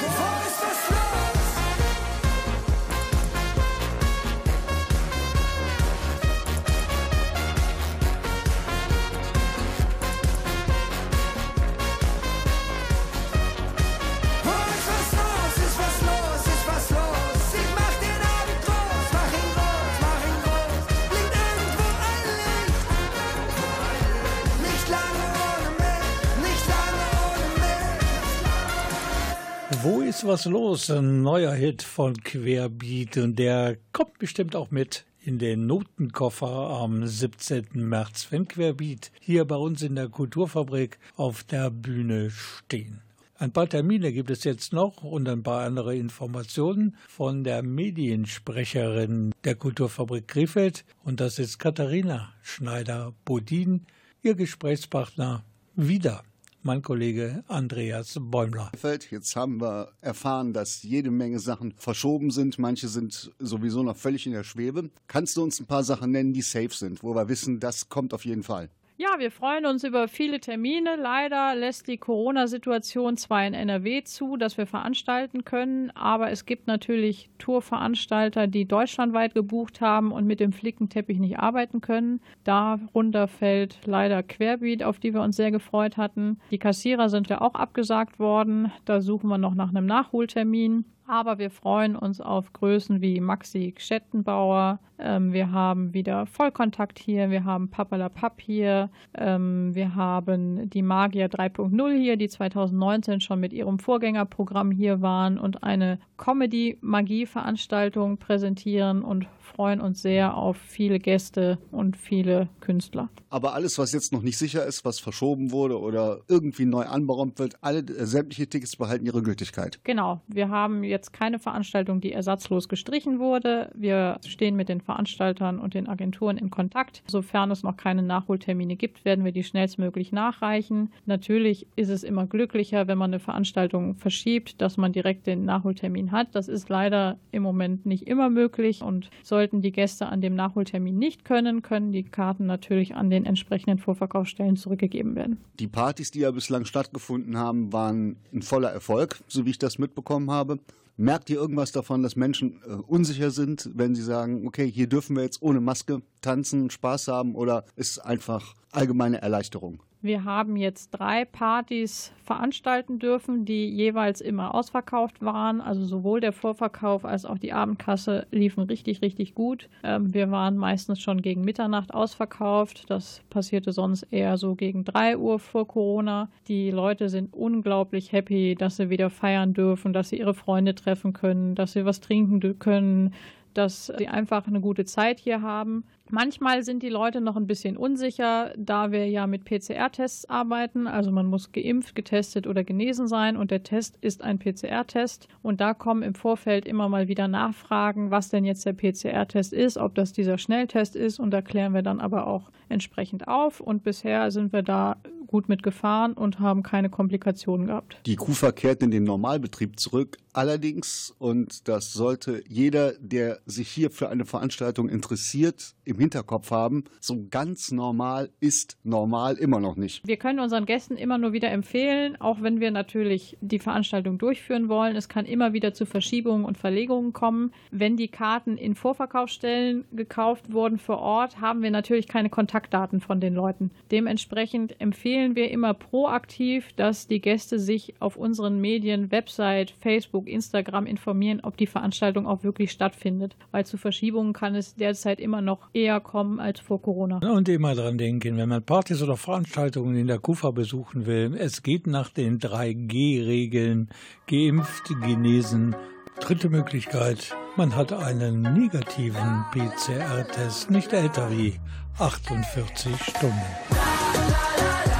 Ist 30.20 30.26
was 30.26 30.44
los? 30.44 30.90
Ein 30.90 31.22
neuer 31.22 31.54
Hit 31.54 31.82
von 31.82 32.14
Querbeat 32.14 33.16
und 33.16 33.38
der 33.38 33.78
kommt 33.92 34.18
bestimmt 34.18 34.54
auch 34.54 34.70
mit 34.70 35.06
in 35.24 35.38
den 35.38 35.66
Notenkoffer 35.66 36.46
am 36.46 37.06
17. 37.06 37.68
März, 37.72 38.26
wenn 38.28 38.46
Querbeat 38.46 39.12
hier 39.18 39.46
bei 39.46 39.56
uns 39.56 39.80
in 39.80 39.94
der 39.94 40.10
Kulturfabrik 40.10 40.98
auf 41.16 41.42
der 41.44 41.70
Bühne 41.70 42.28
stehen. 42.28 43.00
Ein 43.38 43.52
paar 43.52 43.66
Termine 43.66 44.12
gibt 44.12 44.30
es 44.30 44.44
jetzt 44.44 44.74
noch 44.74 45.02
und 45.02 45.26
ein 45.26 45.42
paar 45.42 45.64
andere 45.64 45.96
Informationen 45.96 46.96
von 47.08 47.42
der 47.42 47.62
Mediensprecherin 47.62 49.32
der 49.44 49.54
Kulturfabrik 49.54 50.28
Krefeld 50.28 50.84
und 51.02 51.20
das 51.20 51.38
ist 51.38 51.58
Katharina 51.58 52.34
Schneider-Bodin, 52.42 53.86
ihr 54.20 54.34
Gesprächspartner 54.34 55.44
wieder 55.76 56.24
mein 56.62 56.82
Kollege 56.82 57.42
Andreas 57.48 58.18
Bäumler. 58.20 58.70
Jetzt 59.10 59.36
haben 59.36 59.60
wir 59.60 59.92
erfahren, 60.00 60.52
dass 60.52 60.82
jede 60.82 61.10
Menge 61.10 61.38
Sachen 61.38 61.74
verschoben 61.76 62.30
sind. 62.30 62.58
Manche 62.58 62.88
sind 62.88 63.32
sowieso 63.38 63.82
noch 63.82 63.96
völlig 63.96 64.26
in 64.26 64.32
der 64.32 64.44
Schwebe. 64.44 64.90
Kannst 65.06 65.36
du 65.36 65.42
uns 65.42 65.60
ein 65.60 65.66
paar 65.66 65.84
Sachen 65.84 66.10
nennen, 66.10 66.32
die 66.32 66.42
safe 66.42 66.70
sind, 66.72 67.02
wo 67.02 67.14
wir 67.14 67.28
wissen, 67.28 67.60
das 67.60 67.88
kommt 67.88 68.12
auf 68.14 68.24
jeden 68.24 68.42
Fall? 68.42 68.70
Ja, 69.00 69.18
wir 69.18 69.30
freuen 69.30 69.64
uns 69.64 69.82
über 69.82 70.08
viele 70.08 70.40
Termine. 70.40 70.94
Leider 70.96 71.54
lässt 71.54 71.88
die 71.88 71.96
Corona-Situation 71.96 73.16
zwar 73.16 73.46
in 73.46 73.54
NRW 73.54 74.04
zu, 74.04 74.36
dass 74.36 74.58
wir 74.58 74.66
veranstalten 74.66 75.46
können, 75.46 75.90
aber 75.92 76.30
es 76.30 76.44
gibt 76.44 76.66
natürlich 76.66 77.30
Tourveranstalter, 77.38 78.46
die 78.46 78.66
deutschlandweit 78.66 79.32
gebucht 79.32 79.80
haben 79.80 80.12
und 80.12 80.26
mit 80.26 80.38
dem 80.38 80.52
Flickenteppich 80.52 81.18
nicht 81.18 81.38
arbeiten 81.38 81.80
können. 81.80 82.20
Darunter 82.44 83.26
fällt 83.26 83.78
leider 83.86 84.22
Querbeat, 84.22 84.82
auf 84.82 84.98
die 84.98 85.14
wir 85.14 85.22
uns 85.22 85.36
sehr 85.36 85.50
gefreut 85.50 85.96
hatten. 85.96 86.38
Die 86.50 86.58
Kassierer 86.58 87.08
sind 87.08 87.30
ja 87.30 87.40
auch 87.40 87.54
abgesagt 87.54 88.18
worden. 88.18 88.70
Da 88.84 89.00
suchen 89.00 89.30
wir 89.30 89.38
noch 89.38 89.54
nach 89.54 89.70
einem 89.70 89.86
Nachholtermin. 89.86 90.84
Aber 91.10 91.40
wir 91.40 91.50
freuen 91.50 91.96
uns 91.96 92.20
auf 92.20 92.52
Größen 92.52 93.00
wie 93.00 93.18
Maxi 93.18 93.74
Schettenbauer. 93.76 94.78
Ähm, 95.00 95.32
wir 95.32 95.50
haben 95.50 95.92
wieder 95.92 96.26
Vollkontakt 96.26 97.00
hier. 97.00 97.30
Wir 97.30 97.44
haben 97.44 97.68
Papalapap 97.68 98.40
hier. 98.40 98.90
Ähm, 99.14 99.74
wir 99.74 99.96
haben 99.96 100.70
die 100.70 100.82
Magier 100.82 101.26
3.0 101.26 101.98
hier, 101.98 102.16
die 102.16 102.28
2019 102.28 103.20
schon 103.20 103.40
mit 103.40 103.52
ihrem 103.52 103.80
Vorgängerprogramm 103.80 104.70
hier 104.70 105.00
waren 105.00 105.36
und 105.36 105.64
eine 105.64 105.98
Comedy-Magie-Veranstaltung 106.16 108.18
präsentieren 108.18 109.02
und 109.02 109.26
freuen 109.40 109.80
uns 109.80 110.02
sehr 110.02 110.36
auf 110.36 110.56
viele 110.56 111.00
Gäste 111.00 111.58
und 111.72 111.96
viele 111.96 112.48
Künstler. 112.60 113.08
Aber 113.30 113.54
alles, 113.54 113.78
was 113.78 113.92
jetzt 113.92 114.12
noch 114.12 114.22
nicht 114.22 114.38
sicher 114.38 114.64
ist, 114.64 114.84
was 114.84 115.00
verschoben 115.00 115.50
wurde 115.50 115.80
oder 115.80 116.20
irgendwie 116.28 116.66
neu 116.66 116.84
anberaumt 116.84 117.38
wird, 117.38 117.56
alle 117.62 117.80
äh, 117.80 118.06
sämtliche 118.06 118.48
Tickets 118.48 118.76
behalten 118.76 119.06
ihre 119.06 119.22
Gültigkeit. 119.22 119.80
Genau. 119.84 120.20
Wir 120.28 120.50
haben 120.50 120.84
jetzt 120.84 120.99
keine 121.08 121.38
Veranstaltung, 121.38 122.00
die 122.00 122.12
ersatzlos 122.12 122.68
gestrichen 122.68 123.18
wurde. 123.18 123.70
Wir 123.74 124.18
stehen 124.26 124.56
mit 124.56 124.68
den 124.68 124.80
Veranstaltern 124.80 125.58
und 125.58 125.74
den 125.74 125.88
Agenturen 125.88 126.36
in 126.36 126.50
Kontakt. 126.50 127.02
Sofern 127.06 127.50
es 127.50 127.62
noch 127.62 127.76
keine 127.76 128.02
Nachholtermine 128.02 128.76
gibt, 128.76 129.04
werden 129.04 129.24
wir 129.24 129.32
die 129.32 129.44
schnellstmöglich 129.44 130.12
nachreichen. 130.12 130.92
Natürlich 131.06 131.66
ist 131.76 131.88
es 131.88 132.04
immer 132.04 132.26
glücklicher, 132.26 132.86
wenn 132.88 132.98
man 132.98 133.10
eine 133.10 133.20
Veranstaltung 133.20 133.94
verschiebt, 133.96 134.60
dass 134.60 134.76
man 134.76 134.92
direkt 134.92 135.26
den 135.26 135.44
Nachholtermin 135.44 136.12
hat. 136.12 136.34
Das 136.34 136.48
ist 136.48 136.68
leider 136.68 137.18
im 137.32 137.42
Moment 137.42 137.86
nicht 137.86 138.06
immer 138.06 138.30
möglich 138.30 138.82
und 138.82 139.10
sollten 139.22 139.62
die 139.62 139.72
Gäste 139.72 140.06
an 140.06 140.20
dem 140.20 140.34
Nachholtermin 140.34 140.98
nicht 140.98 141.24
können, 141.24 141.62
können 141.62 141.92
die 141.92 142.04
Karten 142.04 142.46
natürlich 142.46 142.94
an 142.94 143.10
den 143.10 143.26
entsprechenden 143.26 143.78
Vorverkaufsstellen 143.78 144.56
zurückgegeben 144.56 145.14
werden. 145.14 145.38
Die 145.58 145.68
Partys, 145.68 146.10
die 146.10 146.20
ja 146.20 146.30
bislang 146.30 146.64
stattgefunden 146.64 147.36
haben, 147.36 147.72
waren 147.72 148.16
ein 148.32 148.42
voller 148.42 148.70
Erfolg, 148.70 149.20
so 149.28 149.46
wie 149.46 149.50
ich 149.50 149.58
das 149.58 149.78
mitbekommen 149.78 150.30
habe. 150.30 150.58
Merkt 151.00 151.30
ihr 151.30 151.36
irgendwas 151.36 151.72
davon, 151.72 152.02
dass 152.02 152.14
Menschen 152.14 152.60
äh, 152.62 152.74
unsicher 152.74 153.30
sind, 153.30 153.70
wenn 153.72 153.94
sie 153.94 154.02
sagen, 154.02 154.46
okay, 154.46 154.70
hier 154.70 154.86
dürfen 154.86 155.16
wir 155.16 155.22
jetzt 155.22 155.40
ohne 155.40 155.58
Maske 155.58 156.02
tanzen, 156.20 156.68
Spaß 156.68 157.08
haben 157.08 157.36
oder 157.36 157.64
ist 157.74 157.92
es 157.92 157.98
einfach 158.00 158.54
allgemeine 158.70 159.22
Erleichterung? 159.22 159.82
Wir 160.02 160.24
haben 160.24 160.56
jetzt 160.56 160.92
drei 160.92 161.26
Partys 161.26 162.12
veranstalten 162.24 162.98
dürfen, 162.98 163.44
die 163.44 163.68
jeweils 163.68 164.22
immer 164.22 164.54
ausverkauft 164.54 165.20
waren. 165.20 165.60
Also 165.60 165.84
sowohl 165.84 166.20
der 166.20 166.32
Vorverkauf 166.32 167.04
als 167.04 167.26
auch 167.26 167.36
die 167.36 167.52
Abendkasse 167.52 168.26
liefen 168.30 168.62
richtig, 168.62 169.02
richtig 169.02 169.34
gut. 169.34 169.68
Ähm, 169.82 170.14
wir 170.14 170.30
waren 170.30 170.56
meistens 170.56 171.00
schon 171.00 171.20
gegen 171.20 171.42
Mitternacht 171.42 171.92
ausverkauft. 171.92 172.88
Das 172.88 173.20
passierte 173.28 173.72
sonst 173.72 174.04
eher 174.04 174.38
so 174.38 174.54
gegen 174.54 174.84
3 174.84 175.18
Uhr 175.18 175.38
vor 175.38 175.68
Corona. 175.68 176.30
Die 176.48 176.70
Leute 176.70 177.10
sind 177.10 177.34
unglaublich 177.34 178.12
happy, 178.12 178.54
dass 178.54 178.76
sie 178.76 178.88
wieder 178.88 179.10
feiern 179.10 179.52
dürfen, 179.52 179.92
dass 179.92 180.08
sie 180.08 180.18
ihre 180.18 180.34
Freunde 180.34 180.74
treffen 180.74 181.12
können, 181.12 181.54
dass 181.54 181.72
sie 181.72 181.84
was 181.84 182.00
trinken 182.00 182.58
können 182.58 183.12
dass 183.54 183.92
sie 183.98 184.08
einfach 184.08 184.46
eine 184.46 184.60
gute 184.60 184.84
Zeit 184.84 185.20
hier 185.20 185.42
haben. 185.42 185.84
Manchmal 186.12 186.64
sind 186.64 186.82
die 186.82 186.88
Leute 186.88 187.20
noch 187.20 187.36
ein 187.36 187.46
bisschen 187.46 187.76
unsicher, 187.76 188.52
da 188.56 188.90
wir 188.90 189.08
ja 189.08 189.28
mit 189.28 189.44
PCR-Tests 189.44 190.28
arbeiten. 190.28 190.88
Also 190.88 191.12
man 191.12 191.26
muss 191.26 191.52
geimpft, 191.52 191.94
getestet 191.94 192.48
oder 192.48 192.64
genesen 192.64 193.06
sein 193.06 193.36
und 193.36 193.52
der 193.52 193.62
Test 193.62 193.96
ist 194.00 194.22
ein 194.22 194.38
PCR-Test. 194.38 195.28
Und 195.42 195.60
da 195.60 195.72
kommen 195.72 196.02
im 196.02 196.14
Vorfeld 196.14 196.66
immer 196.66 196.88
mal 196.88 197.06
wieder 197.06 197.28
Nachfragen, 197.28 198.10
was 198.10 198.28
denn 198.28 198.44
jetzt 198.44 198.66
der 198.66 198.72
PCR-Test 198.72 199.52
ist, 199.52 199.78
ob 199.78 199.94
das 199.94 200.12
dieser 200.12 200.38
Schnelltest 200.38 200.96
ist. 200.96 201.20
Und 201.20 201.30
da 201.30 201.42
klären 201.42 201.74
wir 201.74 201.82
dann 201.82 202.00
aber 202.00 202.26
auch 202.26 202.50
entsprechend 202.68 203.28
auf. 203.28 203.60
Und 203.60 203.84
bisher 203.84 204.32
sind 204.32 204.52
wir 204.52 204.62
da 204.62 204.96
gut 205.30 205.48
mitgefahren 205.48 206.12
und 206.14 206.40
haben 206.40 206.64
keine 206.64 206.90
Komplikationen 206.90 207.68
gehabt. 207.68 208.00
Die 208.04 208.16
KUFA 208.16 208.50
kehrt 208.50 208.82
in 208.82 208.90
den 208.90 209.04
Normalbetrieb 209.04 209.78
zurück. 209.78 210.18
Allerdings, 210.32 211.14
und 211.18 211.68
das 211.68 211.92
sollte 211.92 212.42
jeder, 212.48 212.92
der 213.00 213.40
sich 213.46 213.68
hier 213.68 213.90
für 213.90 214.08
eine 214.08 214.24
Veranstaltung 214.24 214.88
interessiert, 214.88 215.74
im 215.84 215.98
Hinterkopf 215.98 216.50
haben, 216.50 216.84
so 217.00 217.26
ganz 217.30 217.72
normal 217.72 218.30
ist 218.40 218.78
normal 218.84 219.36
immer 219.36 219.60
noch 219.60 219.76
nicht. 219.76 220.06
Wir 220.06 220.16
können 220.16 220.38
unseren 220.38 220.66
Gästen 220.66 220.96
immer 220.96 221.18
nur 221.18 221.32
wieder 221.32 221.50
empfehlen, 221.50 222.20
auch 222.20 222.42
wenn 222.42 222.60
wir 222.60 222.70
natürlich 222.70 223.36
die 223.40 223.58
Veranstaltung 223.58 224.18
durchführen 224.18 224.68
wollen. 224.68 224.94
Es 224.94 225.08
kann 225.08 225.26
immer 225.26 225.52
wieder 225.52 225.74
zu 225.74 225.86
Verschiebungen 225.86 226.44
und 226.44 226.58
Verlegungen 226.58 227.12
kommen. 227.12 227.52
Wenn 227.70 227.96
die 227.96 228.08
Karten 228.08 228.56
in 228.56 228.74
Vorverkaufsstellen 228.74 229.84
gekauft 229.92 230.52
wurden 230.52 230.78
vor 230.78 230.98
Ort, 230.98 231.40
haben 231.40 231.62
wir 231.62 231.70
natürlich 231.70 232.06
keine 232.06 232.30
Kontaktdaten 232.30 233.00
von 233.00 233.20
den 233.20 233.34
Leuten. 233.34 233.70
Dementsprechend 233.90 234.80
empfehlen 234.80 235.34
wir 235.34 235.50
immer 235.50 235.74
proaktiv, 235.74 236.72
dass 236.76 237.08
die 237.08 237.20
Gäste 237.20 237.58
sich 237.58 237.94
auf 238.00 238.16
unseren 238.16 238.60
Medien, 238.60 239.10
Website, 239.10 239.72
Facebook, 239.80 240.19
Instagram 240.26 240.86
informieren, 240.86 241.40
ob 241.42 241.56
die 241.56 241.66
Veranstaltung 241.66 242.26
auch 242.26 242.42
wirklich 242.42 242.70
stattfindet. 242.70 243.36
Weil 243.50 243.66
zu 243.66 243.76
Verschiebungen 243.76 244.32
kann 244.32 244.54
es 244.54 244.74
derzeit 244.74 245.20
immer 245.20 245.40
noch 245.40 245.68
eher 245.72 246.00
kommen 246.00 246.40
als 246.40 246.60
vor 246.60 246.80
Corona. 246.82 247.18
Und 247.18 247.48
immer 247.48 247.74
dran 247.74 247.98
denken, 247.98 248.36
wenn 248.36 248.48
man 248.48 248.62
Partys 248.62 249.02
oder 249.02 249.16
Veranstaltungen 249.16 249.96
in 249.96 250.06
der 250.06 250.18
KUFA 250.18 250.50
besuchen 250.50 251.06
will, 251.06 251.34
es 251.36 251.62
geht 251.62 251.86
nach 251.86 252.10
den 252.10 252.38
3G-Regeln, 252.38 253.88
geimpft, 254.26 254.92
genesen. 255.02 255.76
Dritte 256.20 256.50
Möglichkeit, 256.50 257.34
man 257.56 257.74
hat 257.74 257.92
einen 257.92 258.42
negativen 258.42 259.44
PCR-Test, 259.52 260.70
nicht 260.70 260.92
älter 260.92 261.30
wie 261.30 261.54
48 261.98 262.94
Stunden. 263.02 264.99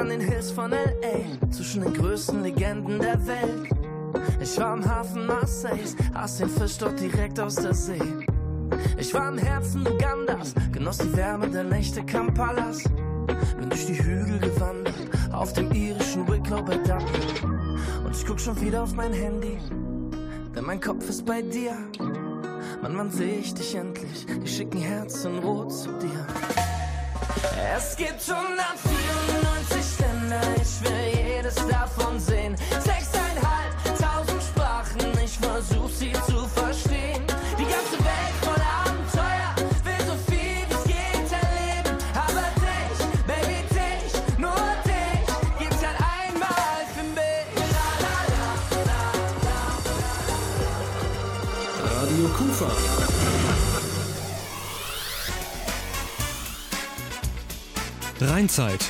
In 0.00 0.10
den 0.10 0.20
Hills 0.20 0.52
von 0.52 0.72
L.A., 0.72 1.50
zwischen 1.50 1.82
den 1.82 1.92
größten 1.92 2.42
Legenden 2.42 3.00
der 3.00 3.26
Welt. 3.26 3.68
Ich 4.40 4.56
war 4.58 4.74
im 4.74 4.88
Hafen 4.88 5.26
Marseilles, 5.26 5.96
aß 6.14 6.38
den 6.38 6.48
Fisch 6.48 6.78
dort 6.78 7.00
direkt 7.00 7.38
aus 7.40 7.56
der 7.56 7.74
See. 7.74 8.00
Ich 8.96 9.12
war 9.12 9.28
im 9.28 9.38
Herzen 9.38 9.86
Ugandas, 9.86 10.54
genoss 10.72 10.98
die 10.98 11.14
Wärme 11.16 11.48
der 11.50 11.64
Nächte 11.64 12.04
Kampalas. 12.04 12.84
Bin 13.58 13.68
durch 13.68 13.86
die 13.86 14.02
Hügel 14.02 14.38
gewandert, 14.38 14.94
auf 15.32 15.52
dem 15.52 15.72
irischen 15.72 16.26
Wicklow 16.28 16.62
bei 16.62 16.76
Dublin. 16.76 17.78
Und 18.04 18.14
ich 18.14 18.24
guck 18.24 18.38
schon 18.38 18.58
wieder 18.60 18.84
auf 18.84 18.94
mein 18.94 19.12
Handy, 19.12 19.58
denn 20.54 20.64
mein 20.64 20.80
Kopf 20.80 21.08
ist 21.08 21.26
bei 21.26 21.42
dir. 21.42 21.72
Mann, 22.80 22.96
wann 22.96 23.10
seh 23.10 23.40
ich 23.40 23.52
dich 23.52 23.74
endlich? 23.74 24.26
Ich 24.44 24.56
schick 24.56 24.72
ein 24.74 24.80
Herz 24.80 25.24
in 25.24 25.38
Rot 25.40 25.72
zu 25.72 25.90
dir. 25.98 26.26
Es 27.76 27.96
gibt 27.96 28.22
194 28.28 29.07
Länder, 30.28 30.42
ich 30.56 30.82
will 30.82 31.34
jedes 31.34 31.54
davon 31.54 32.20
sehen. 32.20 32.56
Sechseinhalbtausend 32.84 34.42
Sprachen, 34.42 35.18
ich 35.24 35.38
versuch 35.38 35.88
sie 35.90 36.12
zu 36.12 36.46
verstehen. 36.48 37.22
Die 37.58 37.64
ganze 37.64 37.98
Welt 37.98 38.36
voller 38.42 38.72
Abenteuer, 38.84 39.54
will 39.84 40.06
so 40.06 40.16
viel 40.30 40.66
wie's 40.68 40.84
geht 40.84 41.32
erleben. 41.32 41.96
Aber 42.14 42.46
dich, 42.60 42.98
Baby, 43.26 43.58
dich, 43.70 44.12
nur 44.38 44.54
dich, 44.84 45.28
gibt's 45.58 45.82
halt 45.84 45.98
einmal 45.98 46.80
für 46.94 47.06
mich. 47.16 47.48
Radio 51.94 52.28
Kufa. 52.36 52.70
Rheinzeit. 58.20 58.87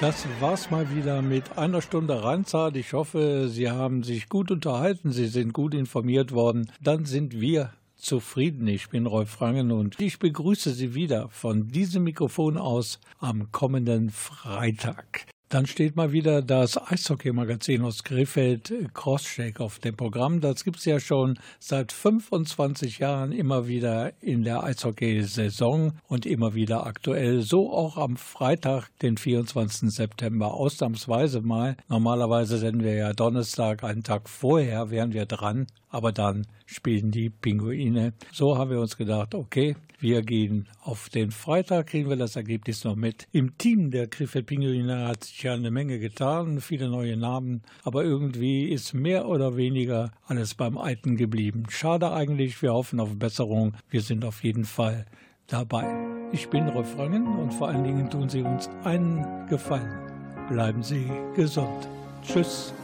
Das 0.00 0.26
war's 0.40 0.70
mal 0.70 0.96
wieder 0.96 1.20
mit 1.20 1.58
einer 1.58 1.82
Stunde 1.82 2.24
Rheinzeit. 2.24 2.74
Ich 2.76 2.94
hoffe, 2.94 3.50
Sie 3.50 3.70
haben 3.70 4.02
sich 4.02 4.30
gut 4.30 4.50
unterhalten, 4.50 5.12
Sie 5.12 5.26
sind 5.26 5.52
gut 5.52 5.74
informiert 5.74 6.32
worden. 6.32 6.72
Dann 6.80 7.04
sind 7.04 7.38
wir 7.38 7.74
zufrieden. 7.96 8.66
Ich 8.66 8.88
bin 8.88 9.04
Rolf 9.04 9.28
Frangen 9.28 9.70
und 9.70 10.00
ich 10.00 10.18
begrüße 10.18 10.72
Sie 10.72 10.94
wieder 10.94 11.28
von 11.28 11.68
diesem 11.68 12.04
Mikrofon 12.04 12.56
aus 12.56 12.98
am 13.18 13.52
kommenden 13.52 14.08
Freitag. 14.08 15.26
Dann 15.50 15.66
steht 15.66 15.96
mal 15.96 16.12
wieder 16.12 16.42
das 16.42 16.78
Eishockey-Magazin 16.78 17.82
aus 17.82 18.04
Krefeld 18.04 18.72
Crosscheck 18.94 19.58
auf 19.58 19.80
dem 19.80 19.96
Programm. 19.96 20.40
Das 20.40 20.62
gibt 20.62 20.76
es 20.76 20.84
ja 20.84 21.00
schon 21.00 21.40
seit 21.58 21.90
25 21.90 23.00
Jahren 23.00 23.32
immer 23.32 23.66
wieder 23.66 24.12
in 24.22 24.44
der 24.44 24.62
Eishockey-Saison 24.62 25.94
und 26.06 26.24
immer 26.24 26.54
wieder 26.54 26.86
aktuell. 26.86 27.42
So 27.42 27.72
auch 27.72 27.96
am 27.96 28.16
Freitag, 28.16 28.90
den 29.02 29.16
24. 29.16 29.90
September, 29.90 30.54
ausnahmsweise 30.54 31.40
mal. 31.40 31.76
Normalerweise 31.88 32.56
senden 32.56 32.84
wir 32.84 32.94
ja 32.94 33.12
Donnerstag, 33.12 33.82
einen 33.82 34.04
Tag 34.04 34.28
vorher, 34.28 34.92
wären 34.92 35.12
wir 35.12 35.26
dran 35.26 35.66
aber 35.90 36.12
dann 36.12 36.46
spielen 36.66 37.10
die 37.10 37.30
Pinguine. 37.30 38.14
So 38.32 38.56
haben 38.56 38.70
wir 38.70 38.80
uns 38.80 38.96
gedacht, 38.96 39.34
okay, 39.34 39.76
wir 39.98 40.22
gehen 40.22 40.68
auf 40.82 41.08
den 41.08 41.30
Freitag, 41.30 41.88
kriegen 41.88 42.08
wir 42.08 42.16
das 42.16 42.36
Ergebnis 42.36 42.84
noch 42.84 42.96
mit. 42.96 43.26
Im 43.32 43.58
Team 43.58 43.90
der 43.90 44.06
Krefeld 44.06 44.46
Pinguine 44.46 45.08
hat 45.08 45.24
sich 45.24 45.39
sich 45.40 45.46
ja 45.46 45.54
eine 45.54 45.70
Menge 45.70 45.98
getan, 45.98 46.60
viele 46.60 46.90
neue 46.90 47.16
Namen, 47.16 47.62
aber 47.82 48.04
irgendwie 48.04 48.68
ist 48.68 48.92
mehr 48.92 49.26
oder 49.26 49.56
weniger 49.56 50.10
alles 50.26 50.54
beim 50.54 50.76
Alten 50.76 51.16
geblieben. 51.16 51.64
Schade 51.70 52.12
eigentlich, 52.12 52.60
wir 52.60 52.74
hoffen 52.74 53.00
auf 53.00 53.18
Besserung, 53.18 53.72
wir 53.88 54.02
sind 54.02 54.26
auf 54.26 54.44
jeden 54.44 54.66
Fall 54.66 55.06
dabei. 55.46 55.86
Ich 56.30 56.50
bin 56.50 56.68
Rolf 56.68 56.98
Rangen 56.98 57.26
und 57.38 57.54
vor 57.54 57.68
allen 57.68 57.84
Dingen 57.84 58.10
tun 58.10 58.28
Sie 58.28 58.42
uns 58.42 58.68
einen 58.84 59.24
Gefallen. 59.48 60.10
Bleiben 60.50 60.82
Sie 60.82 61.10
gesund. 61.34 61.88
Tschüss. 62.22 62.74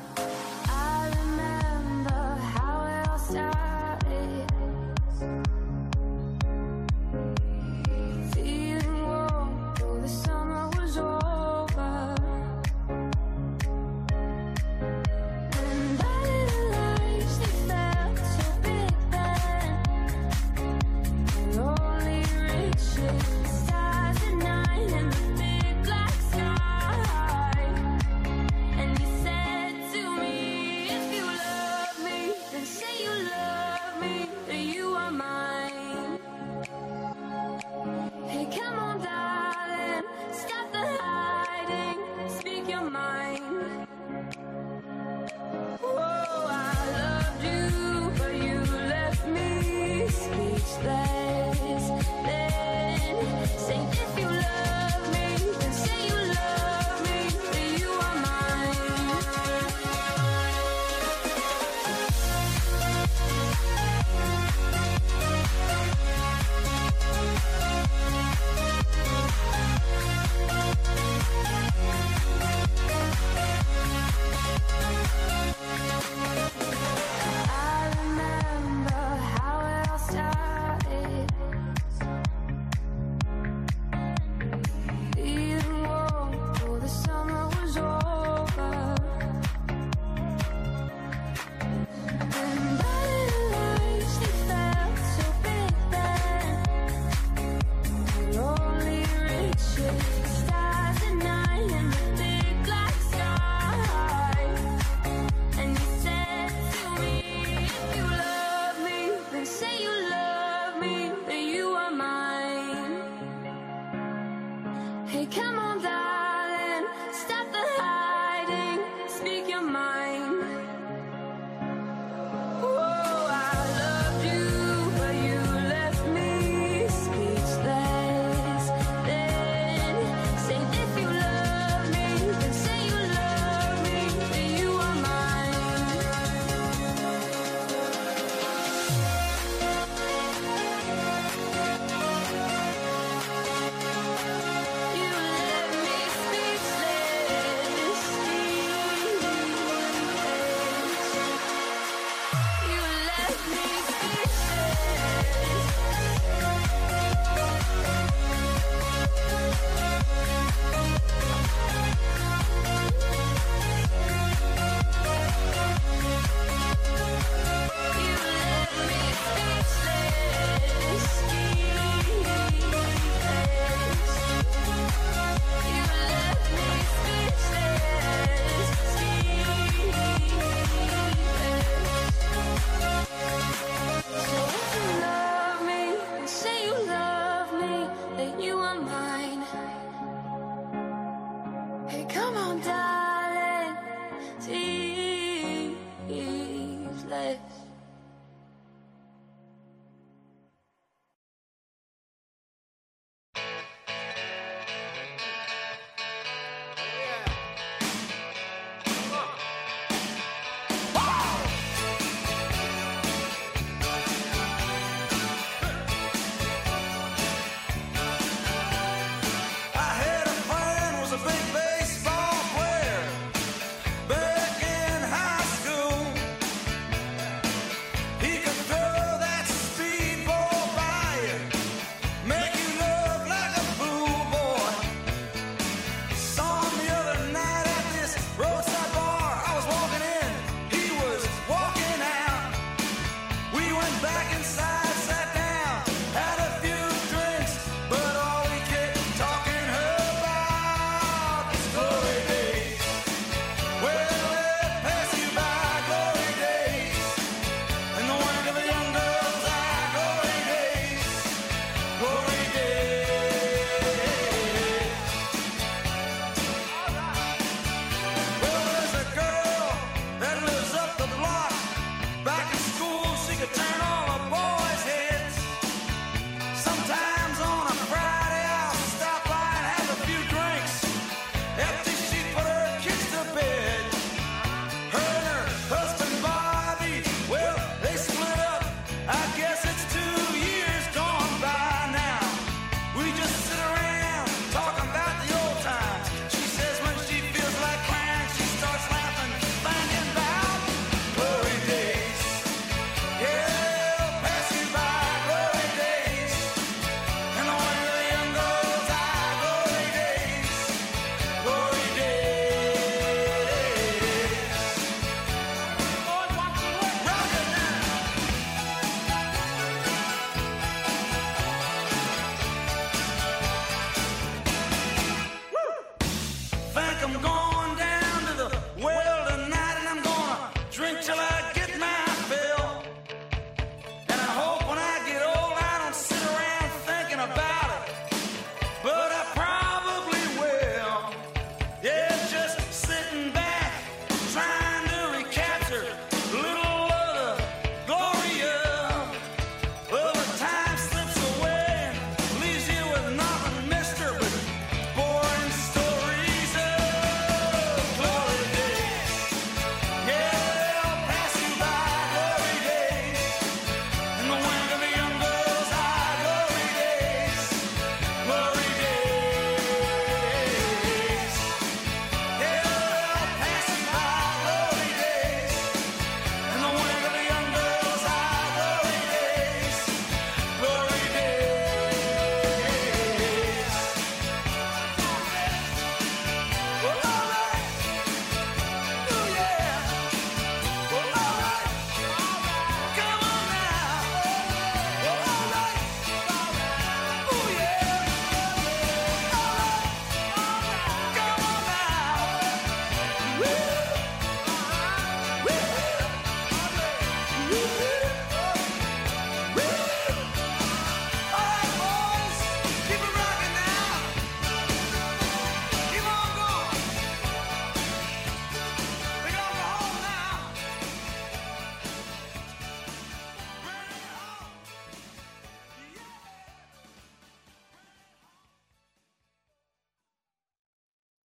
I 0.66 1.11
remember 1.11 2.38
how 2.57 2.88
it 2.88 3.07
all 3.07 3.18
started. 3.18 3.86